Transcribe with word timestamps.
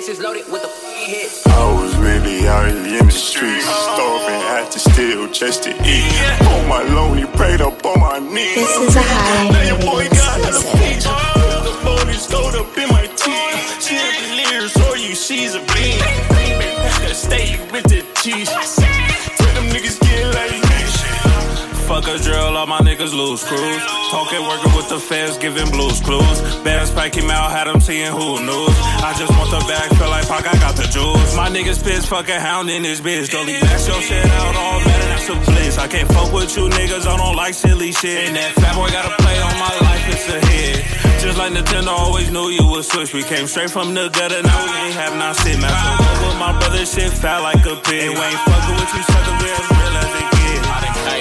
cases 0.00 0.18
loaded 0.20 0.50
with 0.50 0.62
the 0.62 0.68
hits. 0.96 1.46
I 1.46 1.72
was 1.78 1.94
really 1.98 2.48
out 2.48 2.70
here 2.70 3.00
in 3.00 3.06
the 3.06 3.12
streets, 3.12 3.66
starving, 3.66 4.40
had 4.48 4.70
to 4.72 4.78
steal 4.78 5.30
just 5.30 5.64
to 5.64 5.70
eat. 5.84 6.08
On 6.56 6.68
my 6.68 6.82
lonely, 6.94 7.26
prayed 7.36 7.60
up 7.60 7.84
on 7.84 8.00
my 8.00 8.18
knees. 8.18 8.54
This 8.54 8.76
is 8.80 8.96
a 8.96 9.02
high 9.02 9.50
Now 9.50 9.62
your 9.62 9.80
boy 9.80 10.08
got 10.08 10.40
hella 10.40 10.56
exclusive. 10.56 10.80
feet. 10.80 11.02
The 11.04 11.80
bonus 11.84 12.26
gold 12.32 12.54
up 12.54 12.78
in 12.78 12.88
my 12.88 12.99
A 22.00 22.18
drill, 22.18 22.56
all 22.56 22.66
my 22.66 22.80
niggas 22.80 23.12
lose 23.12 23.44
crews. 23.44 23.82
Talking, 24.10 24.42
working 24.42 24.74
with 24.74 24.88
the 24.88 24.98
feds, 24.98 25.36
giving 25.36 25.70
blues 25.70 26.00
clues. 26.00 26.40
Bands 26.64 26.90
pack 26.90 27.14
him 27.14 27.30
out, 27.30 27.52
had 27.52 27.68
him 27.68 27.78
seeing 27.78 28.10
who 28.10 28.40
knows. 28.40 28.74
I 29.04 29.14
just 29.20 29.30
want 29.36 29.50
the 29.52 29.60
bag, 29.68 29.94
feel 29.94 30.08
like 30.08 30.26
Pac, 30.26 30.48
I 30.48 30.56
got 30.58 30.74
the 30.74 30.88
jewels. 30.88 31.36
My 31.36 31.48
niggas 31.50 31.84
pissed, 31.84 32.08
fucking 32.08 32.40
hound 32.40 32.70
in 32.70 32.82
this 32.82 33.00
bitch. 33.00 33.30
Dolly 33.30 33.60
back 33.60 33.78
your 33.86 34.00
shit 34.00 34.24
out, 34.24 34.56
all 34.56 34.80
better, 34.80 35.08
that's 35.12 35.28
a 35.28 35.36
bliss. 35.44 35.78
I 35.78 35.86
can't 35.88 36.08
fuck 36.08 36.32
with 36.32 36.56
you 36.56 36.68
niggas, 36.70 37.06
I 37.06 37.16
don't 37.16 37.36
like 37.36 37.54
silly 37.54 37.92
shit. 37.92 38.26
And 38.26 38.34
that 38.34 38.52
fat 38.54 38.74
boy 38.74 38.88
gotta 38.88 39.14
play 39.22 39.38
on 39.38 39.54
my 39.60 39.74
life, 39.84 40.04
it's 40.08 40.26
a 40.32 40.40
hit. 40.50 41.20
Just 41.20 41.36
like 41.36 41.52
Nintendo 41.52 41.92
always 41.92 42.30
knew 42.32 42.48
you 42.48 42.66
would 42.66 42.84
switch. 42.84 43.12
We 43.12 43.22
came 43.22 43.46
straight 43.46 43.70
from 43.70 43.94
the 43.94 44.08
gutter, 44.08 44.42
now 44.42 44.58
we 44.64 44.72
ain't 44.88 44.96
have 44.96 45.14
not 45.14 45.36
I 45.36 45.44
fuck 45.44 46.26
with 46.26 46.38
my 46.40 46.58
brother, 46.58 46.84
shit 46.86 47.12
fat 47.12 47.38
like 47.44 47.64
a 47.66 47.76
pig. 47.76 48.08
And 48.08 48.18
we 48.18 48.24
ain't 48.24 48.40
fucking 48.48 48.76
with 48.80 48.92
you, 48.96 49.02
sucker, 49.04 49.36
we 49.36 49.46
real 49.46 49.96
as 50.00 50.19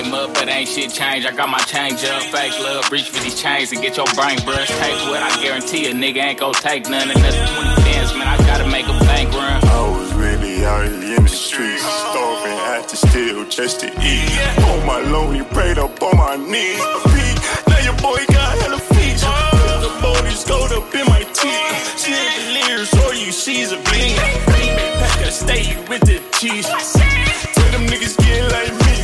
came 0.02 0.14
up, 0.14 0.34
but 0.34 0.48
ain't 0.48 0.70
shit 0.70 0.92
changed. 0.92 1.28
I 1.28 1.32
got 1.36 1.50
my 1.50 1.60
change 1.60 2.04
up. 2.06 2.24
Fake 2.24 2.58
love, 2.60 2.92
reach 2.92 3.10
for 3.10 3.22
these 3.24 3.40
chains 3.40 3.72
and 3.72 3.82
get 3.82 3.98
your 3.98 4.06
brain 4.16 4.38
brushed. 4.46 4.72
Take 4.80 5.00
what 5.10 5.22
I 5.22 5.32
guarantee 5.42 5.90
a 5.90 5.94
nigga 5.94 6.18
ain't 6.18 6.40
gon' 6.40 6.54
take 6.54 6.90
none. 6.90 7.10
Another 7.10 7.46
20 7.56 7.76
bands, 7.84 8.14
man, 8.14 8.28
I 8.28 8.38
gotta 8.48 8.68
make 8.70 8.86
a 8.86 8.98
bank 9.06 9.34
run. 9.34 9.64
I 9.64 9.90
was 9.90 10.14
really 10.14 10.66
out 10.66 10.86
here 10.86 11.18
in 11.18 11.24
the 11.24 11.30
streets, 11.30 11.84
starving, 11.84 12.58
had 12.70 12.88
to 12.90 12.98
steal 12.98 13.46
just 13.50 13.82
to 13.82 13.88
eat. 13.88 14.32
On 14.72 14.86
my 14.86 15.00
lonely, 15.02 15.44
prayed 15.44 15.78
up 15.78 16.02
on 16.02 16.18
my 16.18 16.36
knees. 16.36 16.80
Now 17.68 17.80
your 17.80 17.98
boy 17.98 18.24
got 18.32 18.58
hella 18.62 18.80
feet. 18.80 19.20
The 19.84 19.92
bonus 20.02 20.48
gold 20.48 20.72
up 20.72 20.94
in 20.96 21.06
my 21.08 21.24
teeth. 21.34 22.08
Lyrics, 22.54 22.94
all 23.04 23.14
you 23.14 23.32
see's 23.32 23.72
a 23.72 23.78
bean. 23.90 24.16
Pack 25.02 25.26
a 25.26 25.32
steak 25.32 25.90
with 25.90 26.02
the 26.02 26.22
cheese. 26.40 27.29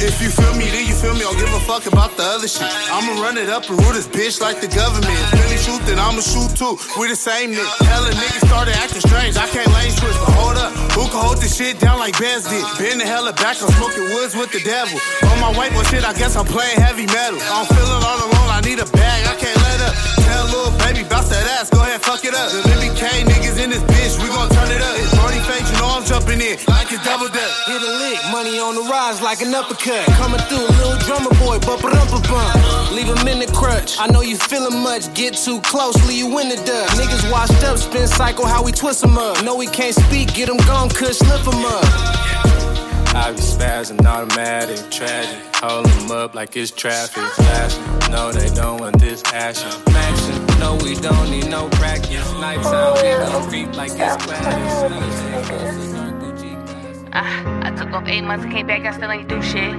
If 0.05 0.21
you 0.21 0.29
feel 0.29 0.53
me, 0.53 0.69
then 0.69 0.85
you 0.85 0.93
feel 0.93 1.17
me. 1.17 1.25
Don't 1.25 1.33
give 1.33 1.49
a 1.49 1.59
fuck 1.65 1.89
about 1.89 2.13
the 2.13 2.21
other 2.21 2.47
shit. 2.47 2.69
I'ma 2.93 3.17
run 3.25 3.41
it 3.41 3.49
up 3.49 3.65
and 3.65 3.81
rule 3.81 3.93
this 3.97 4.05
bitch 4.05 4.37
like 4.39 4.61
the 4.61 4.69
government. 4.69 5.09
If 5.09 5.33
Really 5.33 5.57
shoot, 5.57 5.81
then 5.89 5.97
I'ma 5.97 6.21
shoot 6.21 6.53
too. 6.53 6.77
We 7.01 7.09
the 7.09 7.17
same 7.17 7.57
nigga. 7.57 7.65
Hella 7.89 8.13
niggas 8.13 8.45
started 8.45 8.77
acting 8.77 9.01
strange. 9.01 9.35
I 9.35 9.49
can't 9.49 9.65
lane 9.73 9.89
switch, 9.97 10.13
but 10.21 10.33
hold 10.37 10.57
up. 10.61 10.71
Who 10.93 11.09
can 11.09 11.17
hold 11.25 11.41
this 11.41 11.57
shit 11.57 11.79
down 11.79 11.97
like 11.97 12.13
Bez 12.21 12.45
did? 12.45 12.61
Been 12.77 12.99
the 13.01 13.05
hella 13.05 13.33
back, 13.33 13.57
I'm 13.61 13.73
smoking 13.81 14.05
woods 14.13 14.35
with 14.35 14.51
the 14.53 14.61
devil. 14.61 14.93
On 15.33 15.41
my 15.41 15.51
white 15.57 15.73
boy 15.73 15.83
shit, 15.89 16.05
I 16.05 16.13
guess 16.13 16.37
I'm 16.37 16.45
playing 16.45 16.77
heavy 16.79 17.09
metal. 17.09 17.41
I'm 17.41 17.65
feeling 17.65 18.01
all 18.05 18.19
alone, 18.29 18.49
I 18.53 18.61
need 18.61 18.77
a 18.77 18.85
bag, 18.85 19.19
I 19.25 19.35
can't 19.41 19.54
let 20.35 20.51
little 20.51 20.75
baby, 20.83 21.07
bounce 21.07 21.29
that 21.31 21.47
ass, 21.55 21.69
go 21.69 21.79
ahead, 21.79 22.01
fuck 22.03 22.23
it 22.25 22.35
up. 22.35 22.51
The 22.51 22.61
Lily 22.67 22.91
K 22.99 23.07
niggas 23.23 23.57
in 23.63 23.69
this 23.71 23.83
bitch, 23.87 24.19
we 24.19 24.27
gon' 24.27 24.49
turn 24.51 24.69
it 24.71 24.81
up. 24.83 24.95
It's 24.99 25.15
Barney 25.15 25.39
Face, 25.47 25.63
you 25.71 25.77
know 25.79 25.87
I'm 25.95 26.03
jumping 26.03 26.41
in 26.43 26.59
like 26.67 26.91
a 26.91 26.99
double 27.07 27.31
dip. 27.31 27.51
Hit 27.67 27.81
a 27.81 27.91
lick, 28.03 28.19
money 28.31 28.59
on 28.59 28.75
the 28.75 28.83
rise 28.83 29.21
like 29.21 29.41
an 29.41 29.55
uppercut. 29.55 30.05
Coming 30.19 30.43
through, 30.51 30.67
little 30.67 30.99
drummer 31.07 31.33
boy, 31.39 31.59
bump 31.63 31.87
it 31.87 31.95
a 31.95 32.19
bump. 32.27 32.91
Leave 32.91 33.07
him 33.07 33.27
in 33.27 33.39
the 33.39 33.49
crutch. 33.55 33.95
I 33.99 34.07
know 34.07 34.21
you 34.21 34.37
feeling 34.37 34.79
much, 34.83 35.13
get 35.13 35.33
too 35.35 35.61
close, 35.61 35.95
leave 36.07 36.27
you 36.27 36.39
in 36.39 36.49
the 36.49 36.59
dust. 36.67 36.99
Niggas 36.99 37.31
washed 37.31 37.63
up, 37.63 37.77
spin 37.77 38.07
cycle, 38.07 38.45
how 38.45 38.63
we 38.63 38.71
twist 38.71 39.01
them 39.01 39.17
up. 39.17 39.43
Know 39.43 39.55
we 39.55 39.67
can't 39.67 39.95
speak, 39.95 40.33
get 40.33 40.47
them 40.47 40.57
gone, 40.67 40.89
kush, 40.89 41.21
lift 41.21 41.45
them 41.45 41.63
up. 41.65 41.85
I 43.15 43.31
be 43.31 43.39
spazzing 43.39 44.05
automatic, 44.05 44.91
tragic. 44.91 45.39
Hold 45.63 45.87
'em 45.87 46.11
up 46.11 46.35
like 46.35 46.57
it's 46.57 46.69
traffic. 46.69 47.23
Flashing, 47.23 47.94
no, 48.11 48.31
they 48.31 48.49
don't 48.53 48.79
want 48.79 48.99
this 48.99 49.23
action. 49.33 49.69
Maxing, 49.93 50.59
no, 50.59 50.75
we 50.83 50.95
don't 50.95 51.29
need 51.29 51.49
no 51.49 51.69
practice. 51.69 52.31
Nights 52.33 52.65
out, 52.67 53.01
we 53.01 53.09
gon' 53.09 53.49
creep 53.49 53.75
like 53.75 53.91
it's 53.91 54.17
Gucci 54.23 55.55
Ah, 57.13 57.67
I 57.67 57.71
took 57.71 57.91
off 57.93 58.07
eight 58.07 58.23
months, 58.23 58.43
and 58.45 58.53
came 58.53 58.67
back, 58.67 58.85
I 58.85 58.91
still 58.91 59.11
ain't 59.11 59.27
do 59.29 59.41
shit. 59.41 59.73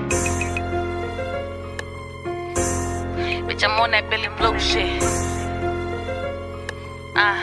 Bitch, 3.47 3.63
I'm 3.65 3.79
on 3.81 3.91
that 3.93 4.09
Billy 4.11 4.29
Blue 4.39 4.59
shit. 4.59 5.03
Ah, 7.15 7.43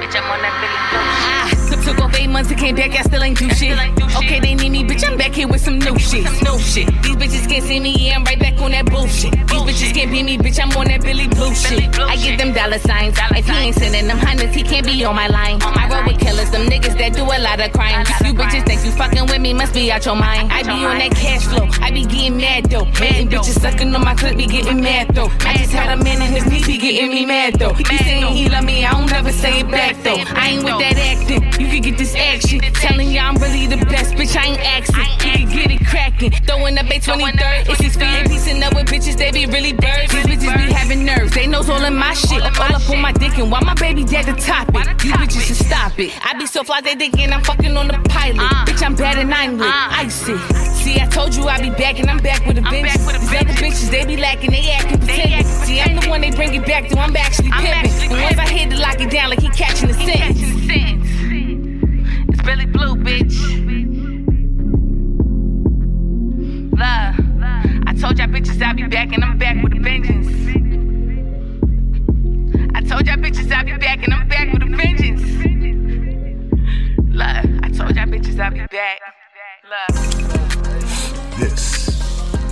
bitch, 0.00 0.14
I'm 0.16 0.30
on 0.30 0.40
that 0.42 0.54
Billy 0.60 0.80
Blue 0.90 1.62
shit. 1.62 1.67
Took, 1.88 2.00
off 2.04 2.14
eight 2.20 2.28
months 2.28 2.50
and 2.50 2.60
came 2.60 2.76
back, 2.76 2.90
I 2.90 3.00
still 3.00 3.22
ain't 3.22 3.38
do 3.38 3.48
shit. 3.48 3.72
Okay, 4.18 4.40
they 4.40 4.54
need 4.54 4.70
me, 4.70 4.84
bitch, 4.84 5.08
I'm 5.08 5.16
back 5.16 5.32
here 5.32 5.48
with 5.48 5.62
some 5.62 5.78
new 5.78 5.98
shit. 5.98 6.24
No 6.42 6.58
shit. 6.58 6.86
These 7.02 7.16
bitches 7.16 7.48
can't 7.48 7.64
see 7.64 7.80
me, 7.80 7.96
yeah, 7.96 8.16
I'm 8.16 8.24
right 8.24 8.38
back 8.38 8.60
on 8.60 8.72
that 8.72 8.84
bullshit. 8.90 9.32
These 9.32 9.64
bitches 9.64 9.94
can't 9.94 10.10
beat 10.10 10.24
me, 10.24 10.36
bitch, 10.36 10.60
I'm 10.60 10.76
on 10.76 10.88
that 10.88 11.00
Billy 11.00 11.28
Blue 11.28 11.54
shit. 11.54 11.98
I 11.98 12.16
give 12.16 12.36
them 12.36 12.52
dollar 12.52 12.78
signs. 12.78 13.16
If 13.18 13.46
he 13.46 13.52
ain't 13.52 13.74
sending 13.74 14.06
them 14.06 14.18
hundreds, 14.18 14.54
he 14.54 14.62
can't 14.64 14.84
be 14.84 15.02
on 15.04 15.16
my 15.16 15.28
line. 15.28 15.62
I 15.62 15.88
roll 15.88 16.04
with 16.04 16.20
killers, 16.20 16.50
them 16.50 16.66
niggas 16.66 16.98
that 16.98 17.14
do 17.14 17.24
a 17.24 17.38
lot 17.40 17.58
of 17.58 17.72
crime. 17.72 18.04
You 18.20 18.34
bitches 18.34 18.66
think 18.66 18.84
you 18.84 18.92
fucking 18.92 19.24
with 19.24 19.40
me, 19.40 19.54
must 19.54 19.72
be 19.72 19.90
out 19.90 20.04
your 20.04 20.16
mind. 20.16 20.52
I 20.52 20.64
be 20.64 20.84
on 20.84 20.98
that 20.98 21.12
cash 21.16 21.46
flow, 21.46 21.68
I 21.80 21.90
be 21.90 22.04
getting 22.04 22.36
mad 22.36 22.68
though. 22.68 22.84
Hating 22.84 23.30
bitches 23.30 23.60
sucking 23.62 23.94
on 23.94 24.04
my 24.04 24.14
clip, 24.14 24.36
be 24.36 24.44
getting 24.44 24.82
mad 24.82 25.14
though. 25.14 25.32
I 25.40 25.56
just 25.56 25.72
had 25.72 25.98
a 25.98 26.04
man 26.04 26.20
in 26.20 26.32
his 26.36 26.44
knee, 26.44 26.62
be 26.66 26.76
getting 26.76 27.08
me 27.08 27.24
mad 27.24 27.54
though. 27.54 27.72
He 27.72 27.96
saying 27.96 28.26
he 28.34 28.50
love 28.50 28.64
me, 28.64 28.84
I 28.84 28.92
don't 28.92 29.10
never 29.10 29.32
say 29.32 29.60
it 29.60 29.70
back 29.70 29.96
though. 30.02 30.20
I 30.36 30.48
ain't 30.50 30.64
with 30.64 30.78
that 30.84 30.97
up 36.78 36.86
a 36.86 37.00
23rd, 37.00 37.68
it's 37.68 37.80
just 37.82 37.98
feeling 37.98 38.24
piecing 38.28 38.62
up 38.62 38.72
with 38.74 38.86
bitches, 38.86 39.16
they 39.18 39.32
be 39.32 39.46
really 39.46 39.72
birds. 39.72 40.12
These 40.14 40.26
bitches 40.26 40.66
be 40.66 40.72
having 40.72 41.04
nerves, 41.04 41.34
they 41.34 41.46
knows 41.46 41.68
all 41.68 41.82
of 41.82 41.92
my 41.92 42.14
shit. 42.14 42.40
All 42.40 42.48
up 42.48 42.88
on 42.88 43.00
my 43.00 43.12
dick, 43.12 43.36
and 43.38 43.50
why 43.50 43.60
my 43.60 43.74
baby 43.74 44.04
dad 44.04 44.26
to 44.26 44.34
top 44.34 44.68
it? 44.68 44.86
You 45.04 45.12
bitches 45.14 45.42
should 45.46 45.56
stop 45.56 45.98
it. 45.98 46.12
I 46.24 46.38
be 46.38 46.46
so 46.46 46.62
fly, 46.62 46.80
they 46.80 46.94
thinking 46.94 47.32
I'm 47.32 47.42
fucking 47.42 47.76
on 47.76 47.88
the 47.88 47.98
pilot. 48.08 48.38
Bitch, 48.66 48.82
I'm 48.84 48.94
bad 48.94 49.18
and 49.18 49.34
I'm 49.34 49.58
lit. 49.58 49.68
Icy. 49.68 50.38
See, 50.78 51.00
I 51.00 51.06
told 51.06 51.34
you 51.34 51.48
I 51.48 51.60
be 51.60 51.70
back, 51.70 51.98
and 51.98 52.08
I'm 52.08 52.18
back 52.18 52.46
with 52.46 52.58
a 52.58 52.60
vengeance. 52.60 53.04
These 53.06 53.34
other 53.34 53.54
bitches, 53.54 53.90
they 53.90 54.04
be 54.06 54.16
lacking, 54.16 54.52
they 54.52 54.70
acting 54.70 54.98
pretending. 54.98 55.44
See, 55.44 55.80
I'm 55.80 55.96
the 55.96 56.08
one 56.08 56.20
they 56.20 56.30
bring 56.30 56.54
it 56.54 56.64
back 56.64 56.88
to, 56.88 56.98
I'm 56.98 57.16
actually 57.16 57.50
pimping. 57.50 58.12
And 58.12 58.22
once 58.22 58.38
I 58.38 58.48
hit 58.48 58.70
to 58.70 58.78
lock 58.78 59.00
it 59.00 59.10
down, 59.10 59.30
like 59.30 59.40
he 59.40 59.48
catching 59.48 59.88
the 59.88 59.94
sentence. 59.94 60.38
It's 62.30 62.42
Billy 62.42 62.66
Blue, 62.66 62.94
bitch. 62.94 63.57
Told 68.00 68.18
y'all 68.18 68.28
bitches 68.28 68.62
I'll 68.62 68.74
be 68.74 68.86
back, 68.86 69.12
and 69.12 69.24
I'm 69.24 69.38
back 69.38 69.62
with 69.62 69.72
a 69.72 69.80
vengeance. 69.80 70.28
I 72.74 72.80
told 72.82 73.06
y'all 73.06 73.16
bitches 73.16 73.50
I'll 73.50 73.64
be 73.64 73.76
back, 73.76 74.04
and 74.04 74.14
I'm 74.14 74.28
back 74.28 74.52
with 74.52 74.62
a 74.62 74.66
vengeance. 74.66 75.22
Love. 77.08 77.44
I 77.62 77.70
told 77.70 77.96
y'all 77.96 78.06
bitches 78.06 78.38
I'll 78.38 78.52
be 78.52 78.60
back. 78.66 79.00
Love. 79.68 79.96
This 81.38 81.88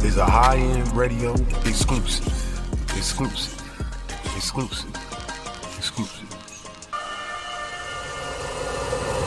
is 0.05 0.17
a 0.17 0.25
high 0.25 0.57
end 0.57 0.93
radio 0.97 1.35
exclusive. 1.65 2.27
Exclusive. 2.97 3.63
Exclusive. 4.37 4.91
Exclusive. 5.79 6.29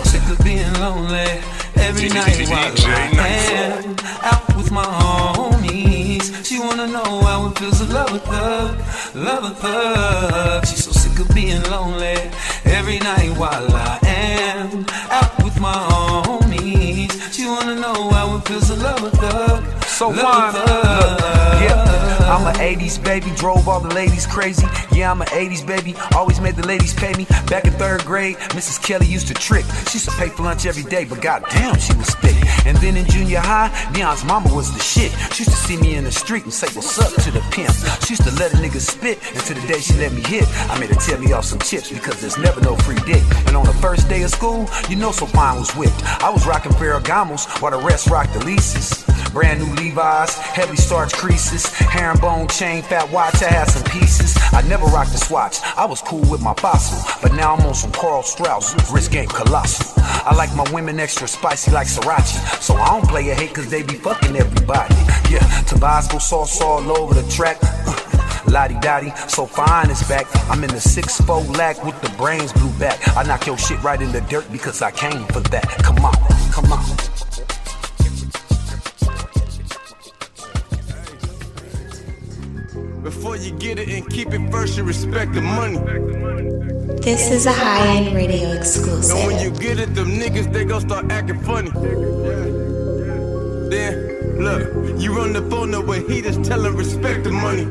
Sick 0.03 0.29
of 0.29 0.43
being 0.43 0.73
lonely 0.73 1.41
every 1.75 2.09
night 2.09 2.49
while 2.49 2.73
I 2.77 3.27
am 3.53 3.95
out 4.21 4.57
with 4.57 4.71
my 4.71 4.83
She 6.43 6.59
wanna 6.59 6.87
know 6.87 7.21
how 7.21 7.47
it 7.47 7.57
feels 7.57 7.79
to 7.79 7.85
love 7.93 8.13
a 8.13 8.19
thug, 8.19 9.15
love 9.15 9.43
a 9.45 9.55
thug. 9.55 10.65
She's 10.67 10.83
so 10.85 10.91
sick 10.91 11.19
of 11.19 11.33
being 11.33 11.61
lonely 11.63 12.17
every 12.65 12.99
night 12.99 13.37
while 13.37 13.67
I 13.73 13.99
am 14.03 14.85
out 15.11 15.43
with 15.43 15.59
my 15.59 15.73
homies. 16.25 17.11
She 17.33 17.45
wanna 17.45 17.75
know 17.75 18.09
how 18.09 18.35
it 18.37 18.47
feels 18.47 18.67
to 18.67 18.75
love 18.75 19.03
a 19.03 19.09
thug, 19.11 19.63
So 19.87 20.09
love 20.09 20.19
fine. 20.19 20.55
a 20.55 20.65
thug. 20.67 21.61
Yeah, 21.61 22.35
I'm 22.35 22.47
an 22.47 22.55
80s 22.59 22.97
baby, 22.97 23.31
drove 23.35 23.67
all 23.67 23.79
the 23.79 23.93
ladies 23.93 24.25
crazy. 24.25 24.67
Yeah, 24.91 25.11
I'm 25.11 25.21
an 25.21 25.27
80s 25.31 25.61
baby, 25.65 25.95
always 26.15 26.39
made 26.41 26.55
the 26.55 26.65
ladies 26.67 26.93
pay 26.93 27.13
me. 27.13 27.25
Back 27.47 27.65
in 27.65 27.73
third 27.73 28.03
grade, 28.05 28.37
Mrs. 28.57 28.81
Kelly 28.81 29.05
used 29.07 29.27
to 29.27 29.33
trick. 29.33 29.65
She 29.89 29.97
used 29.99 30.09
to 30.09 30.15
pay 30.17 30.29
for 30.29 30.43
lunch 30.43 30.65
every 30.65 30.83
day, 30.83 31.05
but 31.05 31.21
goddamn, 31.21 31.77
she 31.79 31.93
was. 31.93 32.15
And 32.69 32.77
then 32.77 32.97
in 32.97 33.05
junior 33.07 33.39
high, 33.39 33.69
Neon's 33.95 34.23
mama 34.23 34.53
was 34.53 34.71
the 34.71 34.79
shit. 34.79 35.11
She 35.33 35.41
used 35.41 35.49
to 35.49 35.57
see 35.57 35.75
me 35.75 35.95
in 35.95 36.03
the 36.03 36.11
street 36.11 36.43
and 36.43 36.53
say, 36.53 36.67
What's 36.75 36.99
up 36.99 37.11
to 37.23 37.31
the 37.31 37.41
pimp? 37.49 37.73
She 38.05 38.13
used 38.13 38.23
to 38.25 38.31
let 38.35 38.53
a 38.53 38.57
nigga 38.57 38.79
spit, 38.79 39.17
until 39.33 39.59
the 39.59 39.67
day 39.67 39.79
she 39.79 39.95
let 39.95 40.13
me 40.13 40.21
hit, 40.21 40.45
I 40.69 40.79
made 40.79 40.89
her 40.89 40.95
tell 40.95 41.19
me 41.19 41.33
off 41.33 41.45
some 41.45 41.57
chips 41.57 41.91
because 41.91 42.21
there's 42.21 42.37
never 42.37 42.61
no 42.61 42.75
free 42.75 43.01
dick. 43.07 43.23
And 43.47 43.57
on 43.57 43.65
the 43.65 43.73
first 43.73 44.07
day 44.07 44.21
of 44.21 44.29
school, 44.29 44.69
you 44.87 44.97
know, 44.97 45.11
so 45.11 45.25
fine 45.25 45.57
was 45.57 45.71
whipped. 45.71 46.03
I 46.23 46.29
was 46.29 46.45
rocking 46.45 46.71
Ferragamos 46.73 47.59
while 47.59 47.71
the 47.71 47.83
rest 47.83 48.07
rocked 48.07 48.33
the 48.33 48.45
leases. 48.45 49.08
Brand 49.31 49.59
new 49.59 49.73
Levi's, 49.75 50.35
heavy 50.35 50.75
starch 50.75 51.13
creases, 51.13 51.67
herringbone 51.73 52.47
chain, 52.47 52.81
fat 52.81 53.11
watch. 53.11 53.41
I 53.43 53.49
had 53.49 53.65
some 53.65 53.83
pieces. 53.91 54.35
I 54.51 54.61
never 54.67 54.85
rocked 54.85 55.13
a 55.13 55.17
swatch. 55.17 55.59
I 55.77 55.85
was 55.85 56.01
cool 56.01 56.25
with 56.31 56.41
my 56.41 56.53
fossil, 56.55 56.99
but 57.21 57.35
now 57.35 57.55
I'm 57.55 57.65
on 57.65 57.75
some 57.75 57.91
Karl 57.91 58.23
Strauss. 58.23 58.73
Wrist 58.91 59.11
game 59.11 59.27
colossal. 59.27 59.93
I 59.97 60.35
like 60.35 60.53
my 60.55 60.69
women 60.73 60.99
extra 60.99 61.27
spicy 61.27 61.71
like 61.71 61.87
sriracha, 61.87 62.61
so 62.61 62.75
I 62.75 62.87
don't 62.87 63.07
play 63.07 63.29
a 63.29 63.35
hate 63.35 63.53
cause 63.53 63.69
they 63.69 63.83
be 63.83 63.95
fucking 63.95 64.35
everybody. 64.35 64.95
Yeah, 65.29 65.45
Tabasco 65.67 66.17
sauce 66.17 66.59
all 66.61 66.81
over 66.97 67.13
the 67.13 67.29
track. 67.29 67.57
Lottie 68.47 68.79
Dottie, 68.81 69.13
so 69.27 69.45
fine 69.45 69.91
is 69.91 70.01
back. 70.07 70.25
I'm 70.49 70.63
in 70.63 70.71
the 70.71 70.81
six 70.81 71.21
four 71.21 71.41
lack 71.41 71.83
with 71.83 72.01
the 72.01 72.09
brains 72.17 72.51
blew 72.53 72.71
back. 72.79 72.99
I 73.15 73.23
knock 73.23 73.45
your 73.45 73.57
shit 73.57 73.81
right 73.83 74.01
in 74.01 74.11
the 74.11 74.21
dirt 74.21 74.51
because 74.51 74.81
I 74.81 74.91
came 74.91 75.25
for 75.27 75.41
that. 75.51 75.67
Come 75.83 76.03
on, 76.03 76.15
come 76.51 76.71
on. 76.71 77.18
Before 83.09 83.35
you 83.35 83.53
get 83.53 83.79
it 83.79 83.89
and 83.89 84.07
keep 84.07 84.31
it 84.31 84.51
first, 84.51 84.77
you 84.77 84.83
respect 84.83 85.33
the 85.33 85.41
money. 85.41 85.79
This 87.01 87.31
is 87.31 87.47
a 87.47 87.51
high 87.51 87.87
end 87.87 88.15
radio 88.15 88.51
exclusive. 88.51 89.17
And 89.17 89.25
when 89.25 89.43
you 89.43 89.49
get 89.49 89.79
it, 89.79 89.95
them 89.95 90.11
niggas, 90.11 90.53
they 90.53 90.63
gon' 90.63 90.81
start 90.81 91.11
acting 91.11 91.39
funny. 91.39 91.71
Then, 93.71 94.37
look, 94.37 95.01
you 95.01 95.17
run 95.17 95.33
the 95.33 95.41
phone 95.49 95.73
up 95.73 95.87
with 95.87 96.07
heaters, 96.07 96.37
tell 96.47 96.61
them 96.61 96.75
respect 96.75 97.23
the 97.23 97.31
money. 97.31 97.63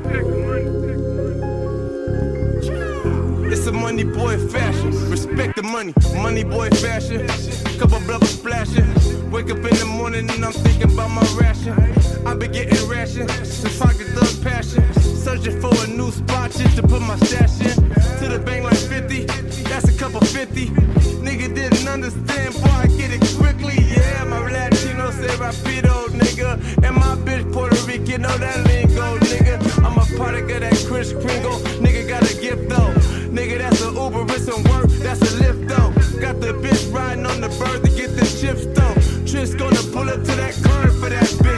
It's 3.52 3.64
a 3.68 3.72
money 3.72 4.02
boy 4.02 4.38
fashion. 4.48 4.90
Respect 5.08 5.54
the 5.54 5.62
money. 5.62 5.94
Money 6.16 6.42
boy 6.42 6.68
fashion. 6.70 7.28
Couple 7.78 8.00
brothers 8.00 8.30
splashing. 8.30 9.30
Wake 9.30 9.50
up 9.50 9.58
in 9.58 9.76
the 9.76 9.86
morning 9.86 10.28
and 10.28 10.44
I'm 10.44 10.52
thinking 10.52 10.90
about 10.92 11.12
my 11.12 11.22
ration. 11.40 11.97
I 12.26 12.34
been 12.34 12.52
getting 12.52 12.88
ration 12.88 13.28
since 13.44 13.80
I 13.80 13.92
get 13.94 14.08
thug 14.08 14.42
passion. 14.42 14.82
Searching 14.94 15.60
for 15.60 15.72
a 15.84 15.86
new 15.88 16.10
spot 16.10 16.50
just 16.50 16.76
to 16.76 16.82
put 16.82 17.02
my 17.02 17.16
stash 17.16 17.60
in. 17.60 17.74
To 18.20 18.28
the 18.28 18.42
bank 18.44 18.64
like 18.64 18.76
50. 18.76 19.24
That's 19.68 19.88
a 19.88 19.98
couple 19.98 20.20
50. 20.20 20.66
Nigga 21.26 21.54
didn't 21.54 21.88
understand, 21.88 22.54
boy, 22.54 22.70
I 22.70 22.86
get 22.86 23.10
it 23.12 23.22
quickly. 23.36 23.76
Yeah, 23.94 24.24
my 24.24 24.40
Latino 24.50 25.10
say 25.10 25.28
rapido, 25.36 26.08
nigga. 26.08 26.56
And 26.84 26.96
my 26.96 27.16
bitch 27.26 27.52
Puerto 27.52 27.76
Rican, 27.86 28.22
know 28.22 28.36
that 28.38 28.64
lingo, 28.66 29.18
nigga. 29.18 29.84
I'm 29.84 29.98
a 29.98 30.04
product 30.16 30.50
of 30.50 30.60
that 30.60 30.84
Kris 30.88 31.12
Kringle. 31.12 31.58
Nigga 31.84 32.08
got 32.08 32.22
a 32.30 32.34
gift 32.40 32.68
though. 32.68 32.92
Nigga, 33.30 33.58
that's 33.58 33.82
a 33.82 33.90
Uber, 33.92 34.24
it's 34.34 34.46
some 34.46 34.62
work, 34.64 34.88
that's 35.04 35.20
a 35.20 35.36
lift 35.36 35.68
though. 35.68 35.90
Got 36.20 36.40
the 36.40 36.52
bitch 36.54 36.92
riding 36.92 37.26
on 37.26 37.40
the 37.40 37.48
bird 37.60 37.84
to 37.84 37.90
get 37.90 38.16
the 38.16 38.26
chips 38.40 38.66
though. 38.66 38.94
Trish 39.28 39.56
gonna 39.58 39.82
pull 39.92 40.08
up 40.08 40.24
to 40.24 40.34
that 40.36 40.54
curb 40.54 40.92
for 41.00 41.10
that 41.10 41.26
bitch. 41.44 41.57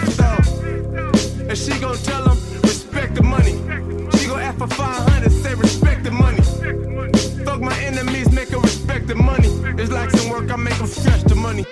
And 1.51 1.59
she 1.59 1.77
gon' 1.81 1.97
tell 1.97 2.29
him, 2.29 2.39
respect 2.63 3.17
the 3.17 3.25
money. 3.25 3.55
She 4.17 4.29
gon' 4.29 4.39
ask 4.39 4.57
for 4.57 4.69
500, 4.69 5.33
say 5.33 5.53
respect 5.55 6.05
the 6.05 6.13
money. 6.13 6.43
Fuck 7.45 7.61
my 7.61 7.77
enemies, 7.81 8.31
make 8.31 8.51
her 8.51 8.61
respect 8.61 9.09
the 9.09 9.17
money. 9.17 9.49
It's 9.77 9.91
like 9.91 10.13
some 10.13 10.31
work, 10.31 10.49
I 10.53 10.55
make 10.55 10.79
them 10.79 10.87
stretch 10.87 11.25
the 11.25 11.35
money. 11.35 11.67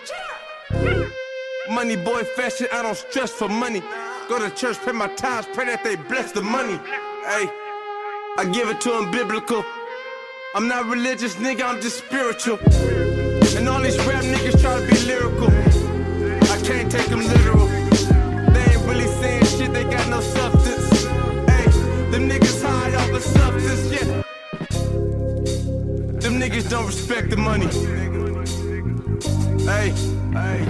Money 1.71 1.95
boy 1.95 2.25
fashion, 2.25 2.67
I 2.73 2.83
don't 2.83 2.97
stress 2.97 3.31
for 3.31 3.49
money. 3.49 3.81
Go 4.29 4.41
to 4.41 4.51
church, 4.51 4.79
pay 4.85 4.91
my 4.91 5.07
tithes, 5.15 5.47
pray 5.53 5.67
that 5.67 5.85
they 5.85 5.95
bless 5.95 6.33
the 6.33 6.43
money. 6.43 6.79
Hey, 7.31 7.47
I 8.37 8.51
give 8.53 8.69
it 8.69 8.81
to 8.81 8.91
them 8.91 9.13
biblical. 9.13 9.65
I'm 10.57 10.67
not 10.67 10.87
religious, 10.87 11.37
nigga, 11.37 11.63
I'm 11.63 11.81
just 11.81 11.99
spiritual. 11.99 12.59
And 13.57 13.69
all 13.69 13.81
these 13.81 13.97
rap 14.09 14.25
niggas 14.25 14.61
try 14.61 14.81
to 14.81 14.87
be 14.89 14.99
lyrical. 15.07 15.51
I 16.53 16.61
can't 16.67 16.91
take 16.91 17.07
them 17.07 17.21
literal. 17.21 17.78
Shit, 19.69 19.75
they 19.75 19.85
got 19.85 20.09
no 20.09 20.21
substance. 20.21 21.05
Hey, 21.05 21.65
them 22.11 22.29
niggas 22.29 22.63
high 22.63 22.95
off 22.95 23.11
the 23.13 23.21
substance, 23.21 23.93
yeah. 23.93 24.23
Them 26.21 26.41
niggas 26.41 26.69
don't 26.71 26.87
respect 26.87 27.31
the 27.31 27.37
money. 27.37 27.67
Hey, 29.65 29.91
hey, 30.33 30.65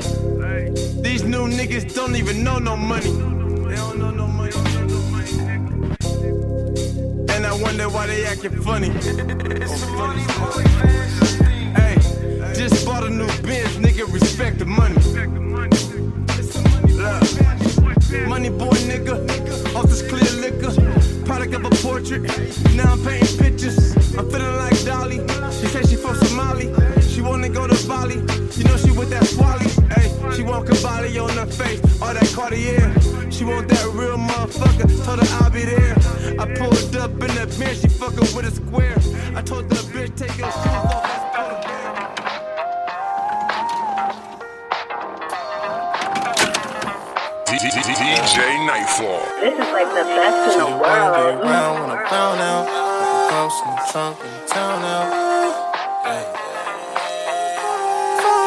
these 1.03 1.25
new 1.25 1.49
niggas 1.49 1.95
don't 1.95 2.17
even 2.17 2.43
know 2.43 2.59
no 2.59 2.77
money. 2.77 3.11
They 3.11 3.77
don't 3.77 3.99
know 3.99 4.11
no 4.11 4.27
money. 4.27 4.53
And 7.31 7.47
I 7.47 7.55
wonder 7.63 7.89
why 7.89 8.07
they 8.07 8.25
acting 8.25 8.61
funny. 8.63 8.89
Hey, 11.79 11.95
just 12.55 12.85
bought 12.85 13.05
a 13.05 13.11
new 13.11 13.27
Benz, 13.43 13.77
nigga, 13.79 14.13
respect 14.13 14.59
the 14.59 14.65
money. 14.65 14.97
Look, 16.99 17.68
money 18.27 18.51
boy, 18.51 18.77
nigga, 18.89 19.75
off 19.75 19.87
this 19.89 20.03
clear 20.03 20.31
liquor. 20.41 20.73
Product 21.25 21.55
of 21.55 21.65
a 21.65 21.71
portrait, 21.83 22.23
now 22.75 22.93
I'm 22.93 23.05
painting 23.05 23.39
pictures. 23.39 23.95
I'm 24.17 24.31
feeling 24.31 24.57
like 24.57 24.83
Dolly. 24.85 25.19
She 25.53 25.67
said 25.67 25.89
she 25.89 25.97
from 25.97 26.17
Somali. 26.17 26.73
She 27.03 27.21
wanna 27.21 27.49
go 27.49 27.67
to 27.67 27.89
Bali. 27.89 28.17
You 28.57 28.65
know 28.65 28.77
she 28.77 28.91
with 28.91 29.11
that 29.11 29.25
swally. 29.27 29.69
Hey, 29.93 30.09
she 30.35 30.43
want 30.43 30.67
Cavalli 30.67 31.19
on 31.19 31.31
her 31.31 31.47
face, 31.47 31.81
all 32.01 32.15
that 32.15 32.33
Cartier. 32.35 32.95
She 33.31 33.45
want 33.45 33.69
that 33.69 33.87
real 33.95 34.17
motherfucker. 34.17 35.05
Told 35.05 35.21
her 35.21 35.45
I'll 35.45 35.51
be 35.51 35.65
there. 35.65 35.95
I 36.41 36.47
pulled 36.55 36.97
up 36.97 37.11
in 37.11 37.35
the 37.35 37.47
bench, 37.59 37.81
she 37.81 37.89
fucking 37.89 38.35
with 38.35 38.47
a 38.47 38.51
square. 38.51 38.97
I 39.37 39.43
told 39.43 39.69
the 39.69 39.77
bitch 39.93 40.17
take 40.17 40.37
your 40.39 40.51
shoes 40.51 40.67
off. 40.67 41.28
DJ 47.89 48.67
Nightfall. 48.67 49.25
This 49.41 49.55
is 49.55 49.73
like 49.73 49.89
the 49.89 50.05
best 50.05 50.53
in 50.53 50.61
the 50.61 50.77
world. 50.77 51.41
around 51.41 51.89
when 51.89 51.97
I'm 51.97 52.05
found 52.05 52.39
out. 52.39 52.69
Like 52.69 53.17
a 53.17 53.33
ghost 53.33 53.65
in 53.65 53.71
the 53.73 53.81
trunk 53.89 54.21
in 54.21 54.29
the 54.29 54.45
town 54.45 54.77
now. 54.85 55.09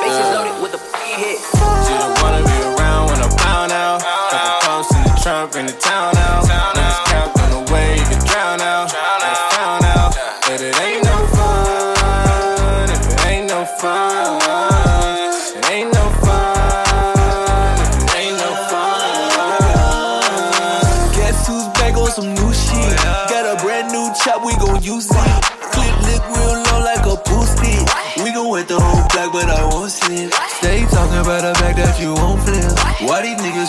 Faces 0.05 0.29
loaded 0.29 0.61
with 0.61 0.71
the 0.77 0.81
hit. 1.17 1.41
She 1.41 1.93
don't 1.97 2.13
wanna 2.21 2.45
be 2.45 2.57
around 2.69 3.09
when 3.09 3.17
I'm 3.17 3.33
found 3.41 3.71
out. 3.71 4.05
Like 4.29 4.45
a 4.45 4.65
ghost 4.67 4.93
in 4.93 5.01
the 5.09 5.15
trunk 5.23 5.55
in 5.55 5.65
the 5.65 5.73
town 5.73 5.90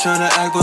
tryna 0.02 0.28
act 0.34 0.52
but 0.52 0.61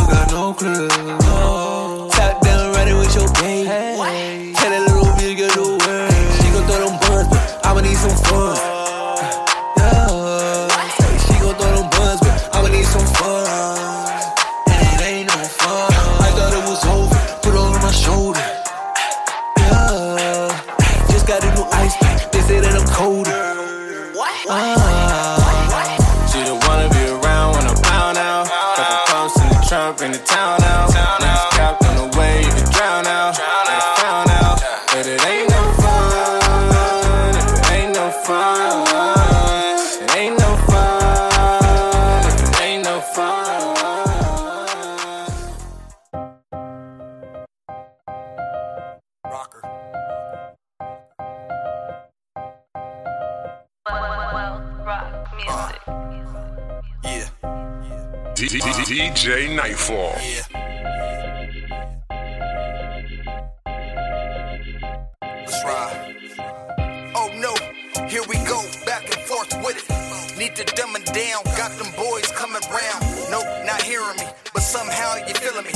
in 30.02 30.12
the 30.12 30.18
trunk 30.18 30.20
in 30.20 30.22
the 30.22 30.26
town 30.26 30.60
now. 30.62 30.79